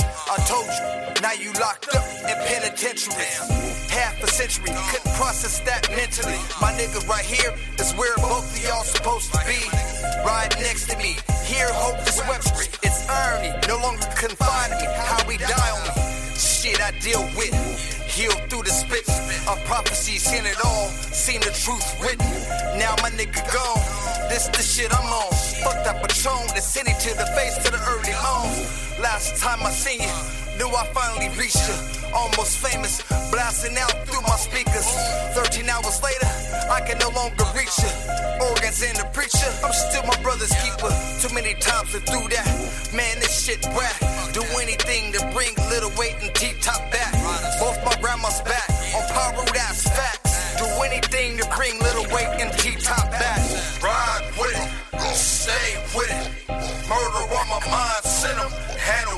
You 0.04 1.22
now 1.22 1.32
you 1.32 1.52
locked 1.60 1.88
up 1.94 2.04
in 2.28 2.36
penitentiary. 2.46 3.24
Half 3.88 4.22
a 4.22 4.26
century, 4.26 4.70
couldn't 4.90 5.14
process 5.14 5.60
that 5.60 5.88
mentally. 5.90 6.38
My 6.60 6.72
nigga 6.72 7.06
right 7.08 7.24
here 7.24 7.54
is 7.78 7.92
where 7.94 8.16
both 8.16 8.44
of 8.50 8.64
y'all 8.64 8.82
supposed 8.82 9.32
to 9.32 9.38
be. 9.46 9.60
Right 10.24 10.50
next 10.60 10.90
to 10.90 10.98
me, 10.98 11.16
here 11.44 11.68
hope 11.72 12.00
is 12.06 12.20
Webster. 12.28 12.64
It's 12.82 13.08
irony, 13.08 13.52
no 13.68 13.78
longer 13.78 14.06
confined 14.16 14.72
me. 14.80 14.86
How 14.94 15.26
we 15.28 15.36
die 15.36 15.70
on 15.70 15.82
me. 15.82 16.02
Shit 16.34 16.80
I 16.80 16.90
deal 17.00 17.22
with. 17.36 18.03
Heal 18.14 18.30
through 18.48 18.62
the 18.62 18.70
spit 18.70 19.08
of 19.48 19.58
prophecy, 19.64 20.18
seen 20.18 20.46
it 20.46 20.56
all, 20.64 20.86
seen 21.10 21.40
the 21.40 21.50
truth 21.50 21.82
written. 22.00 22.30
Now 22.78 22.94
my 23.02 23.10
nigga 23.10 23.42
gone. 23.52 23.82
This 24.28 24.46
the 24.46 24.62
shit 24.62 24.94
I'm 24.94 25.04
on. 25.04 25.32
Fuck 25.64 25.82
that 25.82 26.00
patron, 26.00 26.46
the 26.54 26.60
city 26.60 26.92
to 26.92 27.16
the 27.18 27.26
face 27.34 27.58
to 27.64 27.72
the 27.72 27.80
early 27.90 28.14
moan. 28.22 29.02
Last 29.02 29.42
time 29.42 29.66
I 29.66 29.70
seen 29.70 29.98
you, 29.98 30.58
knew 30.58 30.70
I 30.70 30.86
finally 30.94 31.28
reached 31.36 31.66
you. 31.66 32.03
Almost 32.14 32.58
famous, 32.58 33.02
blasting 33.30 33.76
out 33.76 33.92
through 34.06 34.22
my 34.22 34.36
speakers. 34.36 34.86
13 35.34 35.68
hours 35.68 36.00
later, 36.02 36.30
I 36.70 36.80
can 36.86 36.98
no 36.98 37.10
longer 37.10 37.44
reach 37.58 37.76
you. 37.82 37.90
Organs 38.40 38.82
in 38.82 38.94
the 38.96 39.08
preacher, 39.12 39.50
I'm 39.64 39.72
still 39.72 40.06
my 40.06 40.16
brother's 40.22 40.54
keeper. 40.62 40.92
Too 41.20 41.34
many 41.34 41.54
times 41.58 41.90
to 41.92 42.00
do 42.00 42.20
that. 42.30 42.46
Man, 42.94 43.18
this 43.18 43.44
shit 43.44 43.64
whack. 43.74 43.98
Do 44.32 44.42
anything 44.62 45.12
to 45.12 45.20
bring 45.34 45.54
little 45.70 45.90
weight 45.98 46.16
and 46.22 46.34
T-top 46.34 46.90
back. 46.90 47.12
Both 47.58 47.78
my 47.84 47.94
grandma's 48.00 48.40
back 48.42 48.70
on 48.94 49.02
power 49.10 49.44
that's 49.52 49.88
facts. 49.88 50.58
Do 50.58 50.66
anything 50.82 51.38
to 51.38 51.46
bring 51.56 51.78
little 51.80 52.06
weight 52.14 52.30
and 52.38 52.52
T-top 52.58 53.10
back. 53.10 53.40
Ride 53.82 54.26
with 54.38 54.54
it, 54.54 55.14
stay 55.14 55.82
with 55.94 56.10
it. 56.10 56.48
Murder 56.88 57.24
on 57.38 57.46
my 57.48 57.60
mind, 57.70 58.04
send 58.04 58.38
'em, 58.38 58.50
handle 58.78 59.13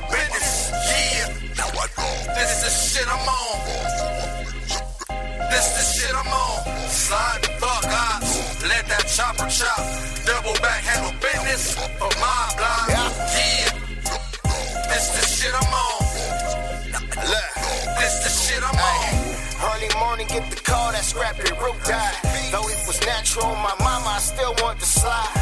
for 11.64 12.10
my 12.20 12.52
block. 12.56 12.88
Yeah. 12.88 13.70
This 14.88 15.06
the 15.16 15.22
shit 15.25 15.54
I'm 15.54 15.72
on. 15.72 16.02
Look, 17.16 17.50
this 17.98 18.14
the 18.25 18.30
shit 18.30 18.62
I'm 18.62 18.76
on. 18.76 19.72
Early 19.72 19.88
morning, 19.98 20.26
get 20.28 20.50
the 20.50 20.60
call 20.60 20.92
that 20.92 21.04
scrappy 21.04 21.50
root 21.62 21.78
died. 21.84 22.14
Though 22.52 22.68
it 22.68 22.80
was 22.86 23.00
natural, 23.06 23.54
my 23.56 23.75
mama, 23.80 24.16
I 24.16 24.18
still 24.18 24.54
want 24.62 24.78
to 24.80 24.86
slide. 24.86 25.32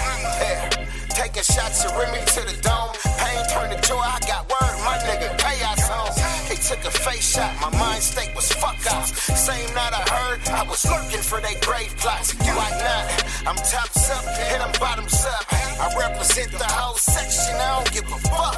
Yeah. 0.41 0.71
Taking 1.11 1.43
shots 1.43 1.85
at 1.85 1.97
Remy 1.99 2.25
to 2.25 2.41
the 2.47 2.57
dome. 2.63 2.95
Pain 3.19 3.43
turned 3.51 3.73
to 3.75 3.89
joy, 3.89 3.99
I 3.99 4.19
got 4.27 4.47
word, 4.51 4.77
my 4.85 4.99
nigga, 5.07 5.31
pay 5.39 5.59
chaos 5.59 5.83
home. 5.89 6.15
They 6.49 6.57
took 6.57 6.85
a 6.85 6.91
face 6.91 7.35
shot, 7.35 7.53
my 7.61 7.71
mind 7.79 8.03
state 8.03 8.35
was 8.35 8.51
fuck 8.53 8.79
off. 8.93 9.09
Same 9.19 9.73
night 9.75 9.95
I 9.95 10.03
heard, 10.11 10.41
I 10.49 10.63
was 10.69 10.85
lurking 10.87 11.23
for 11.23 11.41
they 11.41 11.55
grave 11.61 11.95
plots. 11.97 12.35
Why 12.35 12.71
not? 12.83 13.34
I'm 13.47 13.57
tops 13.57 14.11
up 14.11 14.25
and 14.25 14.63
I'm 14.63 14.73
bottoms 14.81 15.25
up. 15.27 15.45
I 15.53 15.93
represent 15.99 16.51
the 16.53 16.65
whole 16.65 16.97
section, 16.97 17.55
I 17.61 17.77
don't 17.77 17.93
give 17.93 18.09
a 18.09 18.19
fuck. 18.33 18.57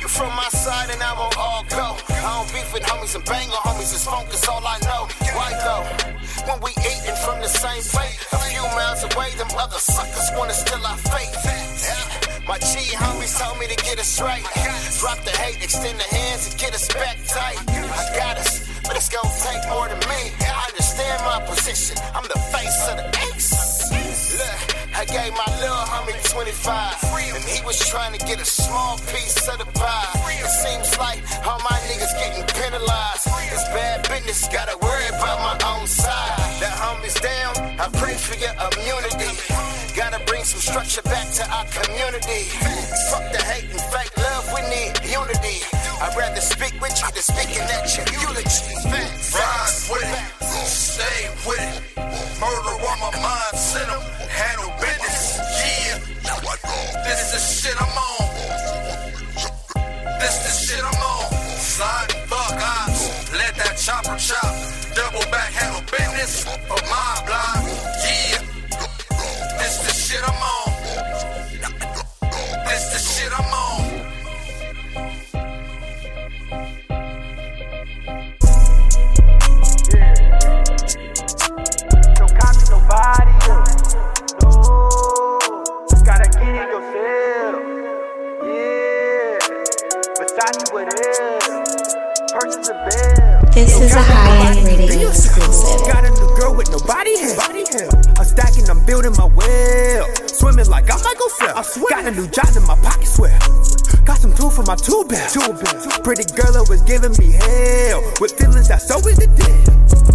You 0.00 0.08
from 0.08 0.34
my 0.34 0.48
side 0.50 0.90
and 0.90 1.02
I'm 1.02 1.18
on 1.18 1.32
all 1.38 1.64
go. 1.70 1.94
I 2.10 2.18
don't 2.20 2.50
beef 2.50 2.72
with 2.74 2.82
homies 2.82 3.14
and 3.14 3.24
banger 3.24 3.60
homies, 3.62 3.94
it's 3.94 4.04
funk 4.04 4.34
is 4.34 4.46
all 4.48 4.66
I 4.66 4.78
know. 4.82 5.06
Why 5.30 5.54
though? 5.62 5.86
When 6.50 6.58
we 6.60 6.70
eating 6.82 7.18
from 7.22 7.38
the 7.40 7.46
same 7.46 7.82
plate, 7.94 8.18
a 8.32 8.38
few 8.50 8.62
miles 8.74 9.04
away, 9.04 9.30
them 9.38 9.50
other 9.54 9.78
suckers 9.78 10.30
wanna 10.36 10.54
steal 10.54 10.84
our 10.84 10.98
faith. 10.98 11.34
My 12.48 12.58
G 12.58 12.96
homies 12.96 13.38
told 13.38 13.60
me 13.60 13.66
to 13.68 13.76
get 13.84 13.98
us 14.00 14.20
right. 14.20 14.42
Drop 14.98 15.22
the 15.22 15.30
hate, 15.38 15.62
extend 15.62 16.00
the 16.00 16.08
hands 16.16 16.50
and 16.50 16.58
get 16.58 16.74
us 16.74 16.88
back 16.88 17.18
tight. 17.28 17.60
I 17.68 18.02
got 18.16 18.38
us, 18.38 18.66
but 18.82 18.96
it's 18.96 19.08
gonna 19.08 19.30
take 19.38 19.62
more 19.70 19.86
than 19.86 20.00
me. 20.08 20.32
I 20.40 20.66
understand 20.72 21.22
my 21.22 21.44
position, 21.46 21.96
I'm 22.16 22.24
gave 25.08 25.32
my 25.32 25.48
little 25.60 25.84
homie 25.88 26.16
25, 26.30 27.34
and 27.34 27.44
he 27.44 27.64
was 27.64 27.78
trying 27.88 28.12
to 28.12 28.20
get 28.26 28.40
a 28.40 28.44
small 28.44 28.98
piece 29.12 29.48
of 29.48 29.58
the 29.58 29.68
pie. 29.72 30.12
It 30.28 30.52
seems 30.52 30.98
like 30.98 31.20
all 31.46 31.60
my 31.64 31.76
niggas 31.88 32.12
getting 32.20 32.44
penalized. 32.60 33.24
It's 33.52 33.64
bad 33.72 34.06
business, 34.08 34.48
gotta 34.48 34.76
worry 34.78 35.08
about 35.08 35.38
my 35.40 35.56
own 35.72 35.86
side. 35.86 36.36
The 36.60 36.68
homies 36.68 37.18
down, 37.20 37.52
I 37.80 37.88
pray 37.96 38.14
for 38.14 38.36
your 38.36 38.52
immunity. 38.52 39.32
Gotta 39.96 40.20
bring 40.26 40.44
some 40.44 40.60
structure 40.60 41.02
back 41.02 41.32
to 41.40 41.44
our 41.50 41.64
community. 41.72 42.52
Fuck 43.10 43.32
the 43.32 43.42
hate 43.42 43.70
and 43.70 43.80
fake 43.92 44.12
love, 44.18 44.44
we 44.54 44.60
need 44.68 44.92
unity. 45.08 45.64
I'd 46.00 46.14
rather 46.16 46.40
speak 46.40 46.76
with 46.80 46.94
you 47.00 47.08
than 47.10 47.24
speaking 47.24 47.64
at 47.64 47.88
your 47.96 48.06
eulogy. 48.20 48.76
Ride 48.84 49.74
with 49.90 50.04
it, 50.04 50.44
stay 50.68 51.28
with 51.48 51.60
it. 51.60 51.76
Murder 52.40 52.74
on 52.86 52.98
my 53.00 53.10
mind, 53.18 53.54
send 53.58 53.90
'em, 53.90 54.02
handle 54.30 54.77
Double 64.08 65.20
back 65.30 65.52
handle 65.52 65.82
business 65.82 66.42
for 66.42 66.82
my 66.88 67.22
block. 67.26 67.57
Got 104.68 104.84
some 104.84 104.92
tool 104.92 105.04
for 105.08 105.16
my 105.16 105.24
tool 105.32 105.54
belt. 105.56 106.04
Pretty 106.04 106.28
girl 106.36 106.52
that 106.52 106.68
was 106.68 106.84
giving 106.84 107.16
me 107.16 107.32
hell. 107.32 108.04
With 108.20 108.36
feelings 108.36 108.68
that's 108.68 108.90
always 108.90 109.16
the 109.16 109.24
deal. 109.24 109.64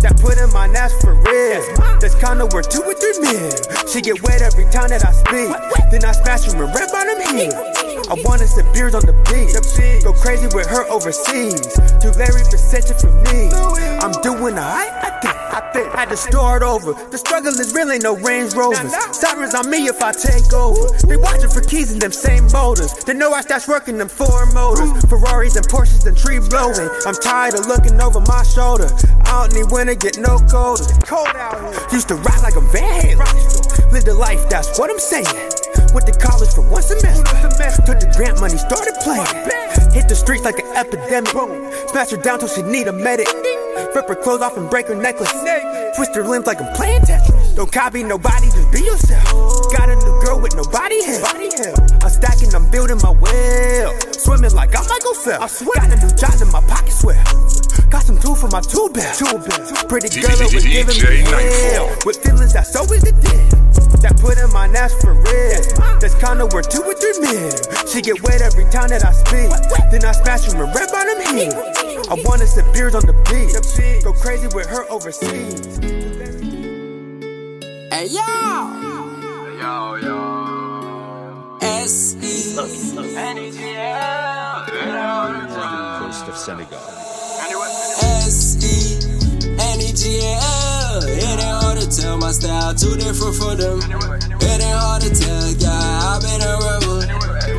That 0.06 0.14
put 0.22 0.38
in 0.38 0.46
my 0.54 0.70
ass 0.78 0.94
for 1.02 1.18
real. 1.26 1.66
That's 1.98 2.14
kinda 2.14 2.46
worth 2.54 2.70
two 2.70 2.86
or 2.86 2.94
three 2.94 3.18
mil. 3.18 3.50
She 3.90 4.06
get 4.06 4.22
wet 4.22 4.46
every 4.46 4.70
time 4.70 4.94
that 4.94 5.02
I 5.02 5.10
speak. 5.10 5.50
Then 5.90 6.06
I 6.06 6.14
smash 6.14 6.46
her 6.46 6.54
in 6.54 6.70
red 6.70 6.86
bottom 6.94 7.18
heel. 7.34 7.50
I 8.06 8.16
wanna 8.22 8.46
sip 8.46 8.70
beers 8.78 8.94
on 8.94 9.02
the 9.02 9.18
beach. 9.26 9.58
Go 10.06 10.14
crazy 10.14 10.46
with 10.54 10.70
her 10.70 10.86
overseas. 10.86 11.74
Too 11.98 12.14
very 12.14 12.46
percentage 12.46 13.02
for 13.02 13.10
me. 13.26 13.50
I'm 14.06 14.14
doing 14.22 14.54
alright, 14.54 14.94
I 15.02 15.18
think. 15.18 15.33
I 15.54 15.62
think. 15.72 15.94
Had 15.94 16.10
to 16.10 16.18
start 16.18 16.64
over. 16.64 16.94
The 16.94 17.18
struggle 17.18 17.54
is 17.54 17.74
really 17.74 18.00
no 18.00 18.18
Range 18.18 18.54
Rovers. 18.56 18.94
Sirens 19.16 19.54
on 19.54 19.70
me 19.70 19.86
if 19.88 20.02
I 20.02 20.12
take 20.12 20.52
over. 20.52 20.90
They 21.06 21.18
watching 21.18 21.50
for 21.50 21.62
keys 21.62 21.94
in 21.94 22.00
them 22.00 22.12
same 22.12 22.48
motors. 22.52 22.92
They 23.06 23.14
know 23.14 23.32
I 23.34 23.42
stash 23.42 23.68
working 23.68 23.98
them 23.98 24.10
four 24.10 24.48
motors. 24.48 24.90
Ferraris 25.06 25.56
and 25.56 25.68
Porsches 25.68 26.06
and 26.08 26.18
tree 26.18 26.40
blowing. 26.40 26.90
I'm 27.06 27.16
tired 27.16 27.54
of 27.54 27.68
looking 27.68 28.02
over 28.02 28.20
my 28.22 28.44
shoulder. 28.44 28.90
I 29.26 29.46
don't 29.46 29.54
need 29.54 29.72
winter, 29.72 29.96
get 29.96 30.18
no 30.18 30.40
colder. 30.50 30.86
Cold 31.06 31.28
out 31.36 31.60
here. 31.62 31.88
Used 31.92 32.08
to 32.10 32.16
ride 32.16 32.42
like 32.42 32.56
a 32.56 32.62
Van 32.74 33.18
Live 33.94 34.06
the 34.06 34.16
life, 34.18 34.50
that's 34.50 34.80
what 34.80 34.90
I'm 34.90 34.98
saying. 34.98 35.53
Went 35.94 36.08
to 36.08 36.14
college 36.14 36.50
for 36.54 36.62
one 36.62 36.82
semester. 36.82 37.24
Took 37.86 38.00
the 38.00 38.12
grant 38.18 38.40
money, 38.40 38.58
started 38.58 38.96
playing. 39.02 39.26
Hit 39.94 40.10
the 40.10 40.16
streets 40.16 40.44
like 40.44 40.58
an 40.60 40.66
epidemic. 40.76 41.30
Smash 41.90 42.10
her 42.12 42.18
down 42.18 42.40
till 42.40 42.48
she 42.48 42.64
need 42.64 42.88
a 42.88 42.94
medic. 42.94 43.28
Rip 43.94 44.08
her 44.08 44.16
clothes 44.16 44.42
off 44.42 44.58
and 44.58 44.70
break 44.70 44.88
her 44.88 44.96
necklace. 44.96 45.32
Twist 45.96 46.16
her 46.16 46.28
limbs 46.28 46.48
like 46.48 46.60
I'm 46.60 46.74
playing 46.76 47.02
Tetris. 47.02 47.56
Don't 47.56 47.72
copy 47.72 48.04
nobody, 48.04 48.48
just 48.48 48.72
be 48.72 48.82
yourself. 48.82 49.72
Got 49.72 49.90
a 49.90 49.96
new 49.96 50.22
girl 50.26 50.40
with 50.40 50.56
no 50.56 50.64
body 50.64 51.04
hair. 51.04 51.93
I'm 52.04 52.10
stacking, 52.10 52.54
I'm 52.54 52.70
building 52.70 53.00
my 53.02 53.12
well. 53.12 53.96
Swimming 54.12 54.52
like 54.52 54.76
I'm 54.76 54.84
Michael 54.92 55.16
Phelps. 55.16 55.64
Got 55.64 55.88
a 55.88 55.96
new 55.96 56.12
job 56.20 56.36
in 56.42 56.52
my 56.52 56.60
pocket, 56.68 56.92
swear. 56.92 57.24
Got 57.90 58.04
some 58.04 58.20
tool 58.20 58.36
for 58.36 58.50
my 58.50 58.60
tool 58.60 58.90
belt. 58.90 59.24
Pretty 59.88 60.12
girl 60.20 60.36
that 60.36 60.52
was 60.54 60.68
giving 60.68 61.00
me 61.00 61.24
hell. 61.72 61.88
With 62.06 62.20
feelings 62.20 62.52
that's 62.52 62.76
always 62.76 63.04
the 63.08 63.16
deal. 63.16 63.48
That 64.04 64.20
put 64.20 64.38
in 64.38 64.52
my 64.52 64.68
ass 64.76 64.92
for 65.00 65.14
real. 65.16 65.64
That's 66.04 66.16
kinda 66.20 66.46
worth 66.52 66.68
two 66.68 66.84
or 66.84 66.94
three 66.94 67.16
mil. 67.24 67.56
She 67.88 68.02
get 68.02 68.22
wet 68.24 68.42
every 68.42 68.68
time 68.68 68.90
that 68.90 69.06
I 69.08 69.14
speak. 69.16 69.48
Then 69.88 70.04
I 70.04 70.12
smash 70.12 70.44
her 70.52 70.60
in 70.60 70.74
red 70.76 70.92
bottom 70.92 71.24
heel. 71.32 71.56
I 72.12 72.20
wanna 72.28 72.48
sip 72.48 72.66
beers 72.74 72.96
on 72.96 73.06
the 73.08 73.16
beach. 73.32 73.56
Go 74.04 74.12
crazy 74.12 74.48
with 74.52 74.68
her 74.68 74.84
overseas. 74.92 75.80
Hey 77.88 78.12
yo! 78.12 78.28
Yo, 79.62 79.96
yo. 80.04 80.53
S 81.84 82.16
E. 82.16 82.56
coast 82.56 82.96
of 86.30 86.38
Senegal. 86.38 86.80
S 88.00 88.56
E 88.64 89.04
N 89.60 89.82
E 89.82 89.92
G 89.92 90.24
L. 90.24 91.04
It 91.04 91.28
ain't 91.28 91.42
hard 91.44 91.82
to 91.82 91.88
tell 91.92 92.18
my 92.18 92.32
style 92.32 92.74
too 92.74 92.96
different 92.96 93.36
for 93.36 93.56
them. 93.56 93.80
It 93.84 94.64
ain't 94.64 94.80
hard 94.80 95.02
to 95.02 95.12
tell, 95.12 95.52
yeah, 95.60 96.08
I've 96.08 96.24
been 96.24 96.40
a 96.40 96.56
rebel. 96.64 97.04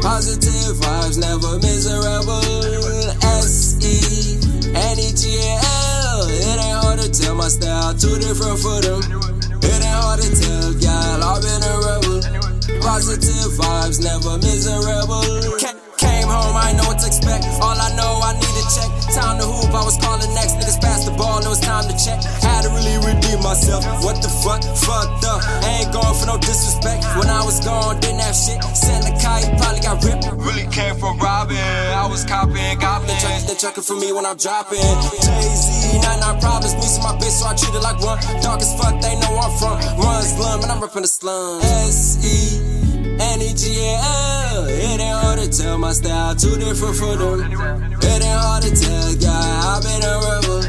Positive 0.00 0.72
vibes, 0.80 1.20
never 1.20 1.58
miserable. 1.60 2.40
S 3.44 3.76
E 3.84 4.40
N 4.72 4.98
E 5.04 5.12
G 5.12 5.36
L. 5.36 6.24
It 6.32 6.64
ain't 6.64 6.80
hard 6.80 6.98
to 7.00 7.12
tell 7.12 7.34
my 7.34 7.48
style 7.48 7.92
too 7.92 8.16
different 8.16 8.58
for 8.58 8.80
them. 8.80 9.04
It 9.60 9.84
ain't 9.84 10.00
hard 10.00 10.22
to 10.22 10.28
tell, 10.32 10.72
yeah, 10.80 11.20
I've 11.20 11.42
been 11.42 11.60
a 11.60 11.76
rebel. 11.76 11.83
Positive 12.84 13.50
vibes, 13.56 13.98
never 14.04 14.36
miserable. 14.38 15.24
Ca- 15.58 15.80
Came 15.96 16.28
home, 16.28 16.52
I 16.52 16.76
know 16.76 16.84
what 16.84 16.98
to 17.00 17.06
expect. 17.06 17.46
All 17.64 17.72
I 17.72 17.88
know, 17.96 18.20
I 18.20 18.34
need 18.36 18.44
to 18.60 18.64
check. 18.76 18.90
Time 19.16 19.38
to 19.40 19.46
hoop, 19.46 19.72
I 19.72 19.80
was 19.88 19.96
calling 19.96 20.28
next. 20.34 20.60
Niggas 20.60 20.76
passed 20.82 21.06
the 21.08 21.14
ball, 21.16 21.40
it 21.40 21.48
was 21.48 21.60
time 21.60 21.88
to 21.88 21.94
check. 21.96 22.20
Had 22.44 22.66
to 22.66 22.70
really 22.76 22.98
redeem 23.00 23.40
myself. 23.40 23.86
What 24.04 24.20
the 24.20 24.28
fuck? 24.28 24.60
Fucked 24.84 25.24
up. 25.24 25.40
Ain't 25.64 25.94
going 25.96 26.12
for 26.18 26.26
no 26.28 26.36
disrespect. 26.36 27.06
When 27.16 27.30
I 27.32 27.40
was 27.46 27.62
gone, 27.64 28.00
didn't 28.04 28.20
have 28.20 28.36
shit. 28.36 28.60
Sent 28.76 29.08
a 29.08 29.12
kite, 29.16 29.48
probably 29.56 29.80
got 29.80 30.04
ripped. 30.04 30.28
Really 30.44 30.66
came 30.68 30.92
from 31.00 31.16
robbing. 31.18 31.56
I 31.56 32.04
was 32.10 32.24
copying 32.28 32.76
goblins. 32.78 33.48
They 33.48 33.54
checking 33.56 33.82
for 33.86 33.96
me 33.96 34.12
when 34.12 34.26
I'm 34.26 34.36
dropping. 34.36 34.82
Jay 35.24 35.46
Z, 35.56 36.04
99 36.04 36.40
problems. 36.42 36.74
Me 36.76 36.84
and 36.84 37.00
my 37.06 37.14
bitch, 37.16 37.32
so 37.38 37.48
I 37.48 37.54
treat 37.56 37.72
it 37.72 37.80
like 37.80 37.96
one. 38.04 38.18
Dark 38.44 38.60
as 38.60 38.74
fuck, 38.76 38.98
they 39.00 39.14
know 39.24 39.32
I'm 39.40 39.52
from. 39.56 39.78
Run 39.96 40.20
slum, 40.26 40.60
and 40.66 40.70
I'm 40.74 40.82
ripping 40.84 41.06
the 41.06 41.08
slum. 41.08 41.62
S 41.88 42.18
E. 42.20 42.53
tell 45.64 45.78
my 45.78 45.92
style 45.92 46.34
too 46.34 46.56
different 46.58 46.96
for 46.96 47.16
them. 47.16 47.40
It 47.40 48.20
ain't 48.20 48.40
hard 48.44 48.62
to 48.64 48.70
tell, 48.76 49.12
yeah, 49.16 49.72
I've 49.72 49.80
been 49.80 50.04
a 50.04 50.14
rebel. 50.20 50.60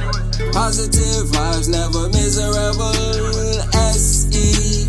Positive 0.54 1.28
vibes, 1.36 1.68
never 1.68 2.08
miserable. 2.16 2.96
S-E-N-E-G-L 3.92 4.80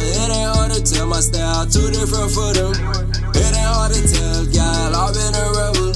It 0.00 0.30
ain't 0.32 0.56
hard 0.56 0.72
to 0.72 0.80
tell 0.82 1.06
my 1.06 1.20
style 1.20 1.66
too 1.66 1.90
different 1.90 2.32
for 2.32 2.54
them. 2.56 2.72
It 3.36 3.52
ain't 3.52 3.68
hard 3.76 3.92
to 3.92 4.00
tell, 4.08 4.44
yeah, 4.48 4.96
I've 4.96 5.12
been 5.12 5.34
a 5.36 5.46
rebel. 5.58 5.92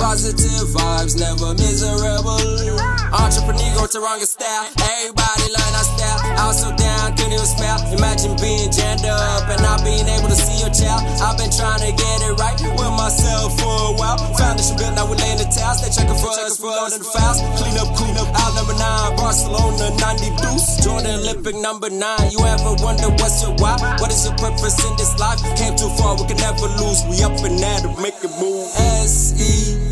Positive 0.00 0.68
vibes, 0.72 1.14
never 1.20 1.52
miserable 1.60 2.99
Entrepreneur, 3.10 3.90
Teranga 3.90 4.22
style. 4.22 4.70
Everybody 4.86 5.50
learn 5.50 5.72
our 5.74 5.82
style. 5.82 6.20
I 6.38 6.46
was 6.46 6.62
so 6.62 6.70
down, 6.78 7.10
couldn't 7.18 7.34
even 7.34 7.46
smile 7.46 7.82
Imagine 7.90 8.38
being 8.38 8.70
jammed 8.70 9.02
up 9.02 9.50
and 9.50 9.58
not 9.66 9.82
being 9.82 10.06
able 10.06 10.30
to 10.30 10.38
see 10.38 10.62
your 10.62 10.70
child. 10.70 11.02
I've 11.18 11.34
been 11.34 11.50
trying 11.50 11.82
to 11.82 11.90
get 11.90 12.18
it 12.22 12.38
right 12.38 12.54
with 12.54 12.94
myself 12.94 13.58
for 13.58 13.74
a 13.90 13.92
while. 13.98 14.14
Foundation 14.38 14.78
built, 14.78 14.94
now 14.94 15.10
we 15.10 15.18
laying 15.18 15.42
the 15.42 15.48
towels 15.50 15.82
They 15.82 15.90
checking 15.90 16.14
for 16.22 16.30
us, 16.30 16.62
we 16.62 16.70
loading 16.70 17.02
the 17.02 17.10
files. 17.10 17.42
Clean 17.58 17.74
up, 17.82 17.90
clean 17.98 18.14
up, 18.14 18.30
out 18.30 18.54
number 18.54 18.78
nine 18.78 19.18
Barcelona, 19.18 19.90
90 19.90 20.30
deuce. 20.38 20.78
Jordan 20.86 21.18
Olympic 21.26 21.58
number 21.58 21.90
nine. 21.90 22.30
You 22.30 22.46
ever 22.46 22.78
wonder 22.78 23.10
what's 23.18 23.42
your 23.42 23.58
why? 23.58 23.74
What 23.98 24.14
is 24.14 24.22
your 24.22 24.38
purpose 24.38 24.78
in 24.86 24.94
this 24.94 25.18
life? 25.18 25.42
Came 25.58 25.74
too 25.74 25.90
far, 25.98 26.14
we 26.14 26.30
can 26.30 26.38
never 26.38 26.70
lose. 26.78 27.02
We 27.10 27.26
up 27.26 27.34
and 27.42 27.58
at 27.58 27.82
it, 27.82 27.94
make 27.98 28.22
it 28.22 28.30
move. 28.38 28.70
S-E 29.02 29.90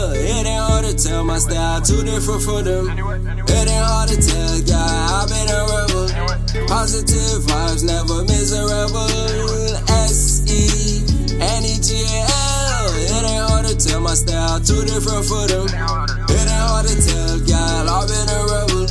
It 0.00 0.46
ain't 0.46 0.48
hard 0.48 0.86
to 0.86 0.94
tell 0.96 1.24
my 1.24 1.36
style 1.38 1.82
too 1.82 2.02
different 2.02 2.42
for 2.42 2.62
them. 2.62 2.88
It 2.88 3.68
ain't 3.68 3.84
hard 3.84 4.08
to 4.08 4.16
tell, 4.16 4.56
yeah, 4.64 5.12
I've 5.12 5.28
been 5.28 5.50
a 5.52 5.60
rebel. 5.68 6.08
Positive 6.66 7.44
vibes, 7.44 7.84
never 7.84 8.24
miserable. 8.24 9.04
S-E-N-E-G-L 10.08 11.04
It 12.96 13.24
ain't 13.28 13.44
hard 13.50 13.66
to 13.66 13.76
tell 13.76 14.00
my 14.00 14.14
style 14.14 14.58
too 14.60 14.86
different 14.88 15.26
for 15.26 15.46
them. 15.46 15.66
It 15.68 16.48
ain't 16.48 16.48
hard 16.48 16.86
to 16.88 16.96
tell, 16.96 17.36
yeah, 17.44 17.84
I've 17.84 18.08
been 18.08 18.26
a 18.32 18.40
rebel. 18.48 18.86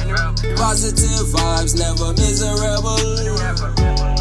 Positive 0.57 1.25
vibes, 1.33 1.75
never 1.75 2.13
miserable 2.13 4.18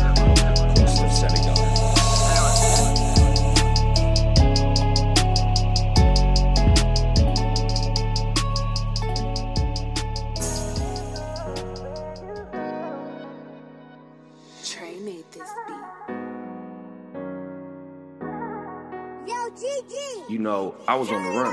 know, 20.49 20.75
I 20.89 20.95
was 20.95 21.11
on 21.11 21.23
the 21.23 21.31
run. 21.31 21.53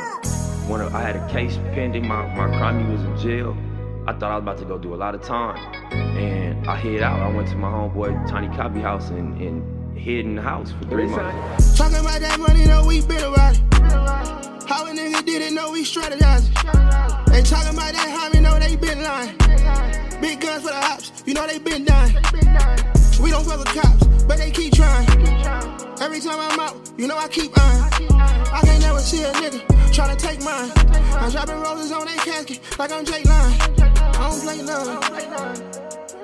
When 0.69 0.79
I 0.81 1.01
had 1.01 1.17
a 1.17 1.27
case 1.27 1.57
pending, 1.73 2.07
my, 2.07 2.25
my 2.33 2.47
crime 2.57 2.85
he 2.85 2.91
was 2.91 3.03
in 3.03 3.17
jail. 3.17 3.57
I 4.07 4.13
thought 4.13 4.31
I 4.31 4.35
was 4.35 4.43
about 4.43 4.57
to 4.59 4.65
go 4.65 4.77
do 4.77 4.93
a 4.93 4.99
lot 5.05 5.13
of 5.13 5.21
time. 5.21 5.57
And 5.91 6.65
I 6.65 6.77
hid 6.77 7.01
out. 7.01 7.19
I 7.19 7.29
went 7.35 7.49
to 7.49 7.57
my 7.57 7.67
homeboy 7.69 8.25
Tiny 8.29 8.47
Copy 8.55 8.79
house 8.79 9.09
and, 9.09 9.37
and 9.41 9.97
hid 9.97 10.25
in 10.25 10.35
the 10.35 10.41
house 10.41 10.71
for 10.71 10.85
three 10.85 11.07
months. 11.07 11.77
Talking 11.77 11.99
about 11.99 12.21
that 12.21 12.39
money, 12.39 12.65
know 12.65 12.85
we 12.85 13.01
been 13.01 13.21
about 13.21 13.55
it. 13.55 13.61
How 14.69 14.85
a 14.87 14.91
nigga 14.91 15.25
did 15.25 15.41
it, 15.41 15.51
know 15.51 15.71
we 15.71 15.83
strategizing. 15.83 16.53
They 17.27 17.41
talking 17.41 17.73
about 17.73 17.91
that 17.91 18.31
homie, 18.33 18.41
know 18.41 18.57
they 18.59 18.77
been 18.77 19.03
lying. 19.03 19.35
Big 20.21 20.39
guns 20.39 20.63
for 20.63 20.69
the 20.69 20.85
ops, 20.91 21.11
you 21.25 21.33
know 21.33 21.45
they 21.45 21.59
been 21.59 21.83
dying. 21.83 22.84
We 23.21 23.31
don't 23.31 23.45
fuck 23.45 23.59
with 23.59 23.73
cops, 23.73 24.05
but 24.25 24.37
they 24.37 24.51
keep 24.51 24.73
trying. 24.73 25.07
Every 26.01 26.19
time 26.19 26.39
I'm 26.39 26.59
out, 26.59 26.75
you 26.97 27.07
know 27.07 27.17
I 27.17 27.27
keep 27.27 27.51
eyeing. 27.57 28.11
I 28.11 28.61
can't 28.63 28.81
never 28.81 28.99
see 28.99 29.23
a 29.23 29.31
nigga 29.31 29.93
try 29.93 30.13
to 30.13 30.15
take 30.17 30.43
mine. 30.43 30.71
I'm 31.15 31.31
dropping 31.31 31.59
roses 31.61 31.91
on 31.91 32.05
their 32.05 32.17
casket 32.17 32.59
like 32.77 32.91
I'm 32.91 33.05
Jake 33.05 33.25
Line. 33.25 33.53
I 33.79 34.29
don't 34.29 34.41
play 34.41 34.61
none. 34.61 34.99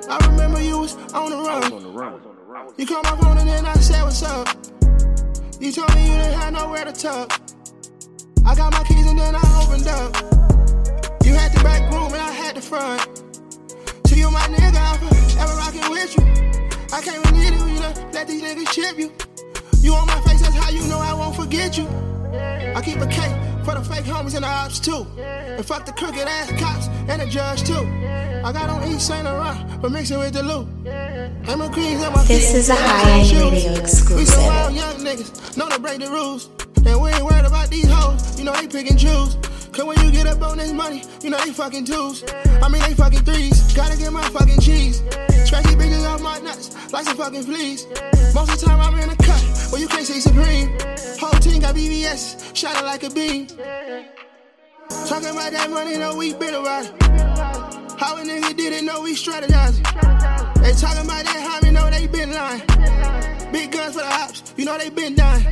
I 0.09 0.27
remember 0.27 0.61
you 0.61 0.79
was 0.79 0.95
on 1.13 1.31
the 1.31 1.37
run. 1.37 2.73
You 2.77 2.85
called 2.85 3.05
my 3.05 3.15
phone 3.17 3.37
and 3.37 3.47
then 3.47 3.65
I 3.65 3.73
said 3.75 4.03
what's 4.03 4.23
up. 4.23 4.47
You 5.59 5.71
told 5.71 5.95
me 5.95 6.07
you 6.07 6.13
didn't 6.17 6.33
have 6.33 6.53
nowhere 6.53 6.83
to 6.85 6.91
tuck. 6.91 7.39
I 8.45 8.55
got 8.55 8.73
my 8.73 8.83
keys 8.83 9.07
and 9.07 9.17
then 9.17 9.35
I 9.35 9.63
opened 9.63 9.87
up. 9.87 10.15
You 11.23 11.33
had 11.33 11.53
the 11.53 11.63
back 11.63 11.89
room 11.93 12.11
and 12.11 12.21
I 12.21 12.31
had 12.31 12.55
the 12.57 12.61
front. 12.61 13.01
To 14.05 14.15
you, 14.15 14.29
my 14.29 14.41
nigga, 14.41 14.75
I'm 14.75 14.97
forever 14.99 15.53
rocking 15.55 15.89
with 15.89 16.17
you. 16.17 16.31
I 16.93 17.01
can't 17.01 17.23
believe 17.23 17.53
it, 17.53 17.59
you 17.59 17.79
know, 17.79 18.09
let 18.11 18.27
these 18.27 18.41
niggas 18.41 18.71
chip 18.71 18.97
you. 18.97 19.11
You 19.79 19.93
on 19.95 20.07
my 20.07 20.19
face, 20.21 20.41
that's 20.41 20.55
how 20.55 20.69
you 20.69 20.81
know 20.87 20.99
I 20.99 21.13
won't 21.13 21.35
forget 21.35 21.77
you. 21.77 21.87
I 22.75 22.81
keep 22.83 22.97
a 22.97 23.07
cake 23.07 23.35
for 23.65 23.75
the 23.75 23.81
fake 23.81 24.05
homies 24.05 24.35
and 24.35 24.43
the 24.43 24.47
ops 24.47 24.79
too. 24.79 25.05
And 25.19 25.65
fuck 25.65 25.85
the 25.85 25.91
crooked 25.93 26.27
ass 26.27 26.51
cops 26.59 26.87
and 27.09 27.21
the 27.21 27.25
judge 27.25 27.63
too. 27.63 27.87
I 28.43 28.51
got 28.51 28.69
on 28.69 28.83
Yves 28.89 29.03
Saint 29.03 29.25
Laurent, 29.25 29.81
but 29.81 29.91
mix 29.91 30.11
it 30.11 30.17
with 30.17 30.33
the 30.33 30.43
loot. 30.43 30.67
And 30.85 31.59
my 31.59 31.67
queens 31.69 32.01
and 32.01 32.13
my 32.13 32.23
This 32.25 32.53
is 32.53 32.69
a 32.69 32.75
high-end 32.75 33.27
shoes. 33.27 33.41
radio 33.41 33.73
We 33.73 33.79
exclusive. 33.79 34.27
some 34.27 34.45
wild 34.45 34.73
young 34.73 34.95
niggas, 34.97 35.57
know 35.57 35.69
to 35.69 35.79
break 35.79 35.99
the 35.99 36.09
rules. 36.09 36.49
And 36.85 37.01
we 37.01 37.09
ain't 37.11 37.23
worried 37.23 37.45
about 37.45 37.69
these 37.69 37.89
hoes, 37.89 38.37
you 38.39 38.45
know 38.45 38.53
they 38.53 38.67
pick 38.67 38.89
and 38.89 38.99
choose. 38.99 39.37
Cause 39.71 39.85
when 39.85 39.97
you 40.03 40.11
get 40.11 40.27
up 40.27 40.41
on 40.41 40.57
this 40.57 40.73
money, 40.73 41.03
you 41.23 41.29
know 41.29 41.37
they 41.45 41.51
fucking 41.51 41.85
twos. 41.85 42.23
I 42.61 42.67
mean 42.69 42.81
they 42.81 42.93
fucking 42.93 43.23
threes, 43.23 43.73
gotta 43.73 43.97
get 43.97 44.11
my 44.11 44.23
fucking 44.29 44.59
cheese. 44.59 45.01
Scratchy 45.51 45.75
bitches 45.75 46.07
off 46.07 46.21
my 46.21 46.39
nuts, 46.39 46.93
like 46.93 47.03
some 47.03 47.17
fucking 47.17 47.43
fleas. 47.43 47.85
Most 48.33 48.53
of 48.53 48.59
the 48.61 48.65
time 48.67 48.79
I'm 48.79 48.97
in 48.97 49.09
a 49.09 49.17
cut, 49.17 49.41
where 49.69 49.81
you 49.81 49.87
can't 49.89 50.05
see 50.05 50.21
Supreme. 50.21 50.69
Whole 51.19 51.37
team 51.41 51.59
got 51.59 51.75
VVS, 51.75 52.55
shining 52.55 52.85
like 52.85 53.03
a 53.03 53.09
beam. 53.09 53.47
Talking 53.47 55.27
about 55.27 55.51
that 55.51 55.67
money, 55.69 55.97
know 55.97 56.15
we 56.15 56.33
been 56.35 56.53
about 56.53 56.85
it. 56.85 57.03
How 57.99 58.15
a 58.15 58.21
nigga 58.21 58.55
did 58.55 58.71
it, 58.71 58.85
know 58.85 59.01
we 59.01 59.13
strategizing. 59.13 59.83
They 60.63 60.71
talking 60.71 61.03
about 61.03 61.25
that 61.25 61.61
homie, 61.61 61.73
know 61.73 61.89
they 61.89 62.07
been 62.07 62.31
lying. 62.31 63.51
Big 63.51 63.73
guns 63.73 63.95
for 63.95 64.03
the 64.03 64.07
ops, 64.07 64.53
you 64.55 64.63
know 64.63 64.77
they 64.77 64.89
been 64.89 65.15
dying. 65.15 65.43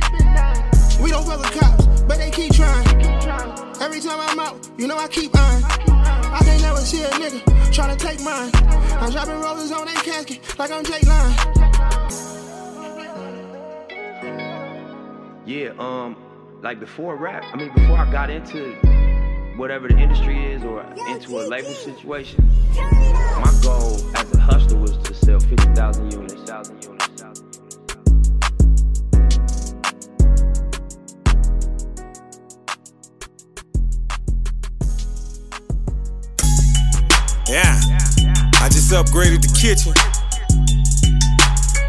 We 1.02 1.10
don't 1.10 1.26
fuck 1.26 1.40
with 1.40 1.60
cops, 1.60 1.84
but 2.04 2.16
they 2.16 2.30
keep 2.30 2.54
trying. 2.54 2.86
Every 3.82 4.00
time 4.00 4.18
I'm 4.18 4.40
out, 4.40 4.66
you 4.78 4.86
know 4.86 4.96
I 4.96 5.08
keep 5.08 5.30
eyeing. 5.36 5.99
I 6.32 6.44
can't 6.44 6.62
never 6.62 6.80
see 6.80 7.02
a 7.02 7.10
nigga 7.10 7.40
tryna 7.72 7.98
take 7.98 8.20
mine. 8.22 8.50
I'm 9.00 9.10
dropping 9.10 9.40
roses 9.40 9.72
on 9.72 9.86
their 9.86 9.94
casket 9.96 10.58
like 10.58 10.70
I'm 10.70 10.84
Jake 10.84 11.06
Line. 11.06 11.34
Yeah, 15.46 15.72
um, 15.78 16.16
like 16.62 16.78
before 16.78 17.16
rap, 17.16 17.44
I 17.52 17.56
mean, 17.56 17.72
before 17.74 17.98
I 17.98 18.10
got 18.10 18.30
into 18.30 18.74
whatever 19.56 19.88
the 19.88 19.98
industry 19.98 20.52
is 20.52 20.62
or 20.62 20.82
into 21.08 21.40
a 21.40 21.42
label 21.48 21.72
situation, 21.72 22.48
my 22.76 23.52
goal 23.62 24.00
as 24.16 24.32
a 24.34 24.40
hustler 24.40 24.78
was 24.78 24.96
to 24.98 25.14
sell 25.14 25.40
50,000 25.40 26.12
units. 26.12 26.34
1,000 26.34 26.84
units. 26.84 26.89
Yeah, 37.50 37.80
I 38.62 38.68
just 38.70 38.92
upgraded 38.92 39.42
the 39.42 39.50
kitchen. 39.58 39.92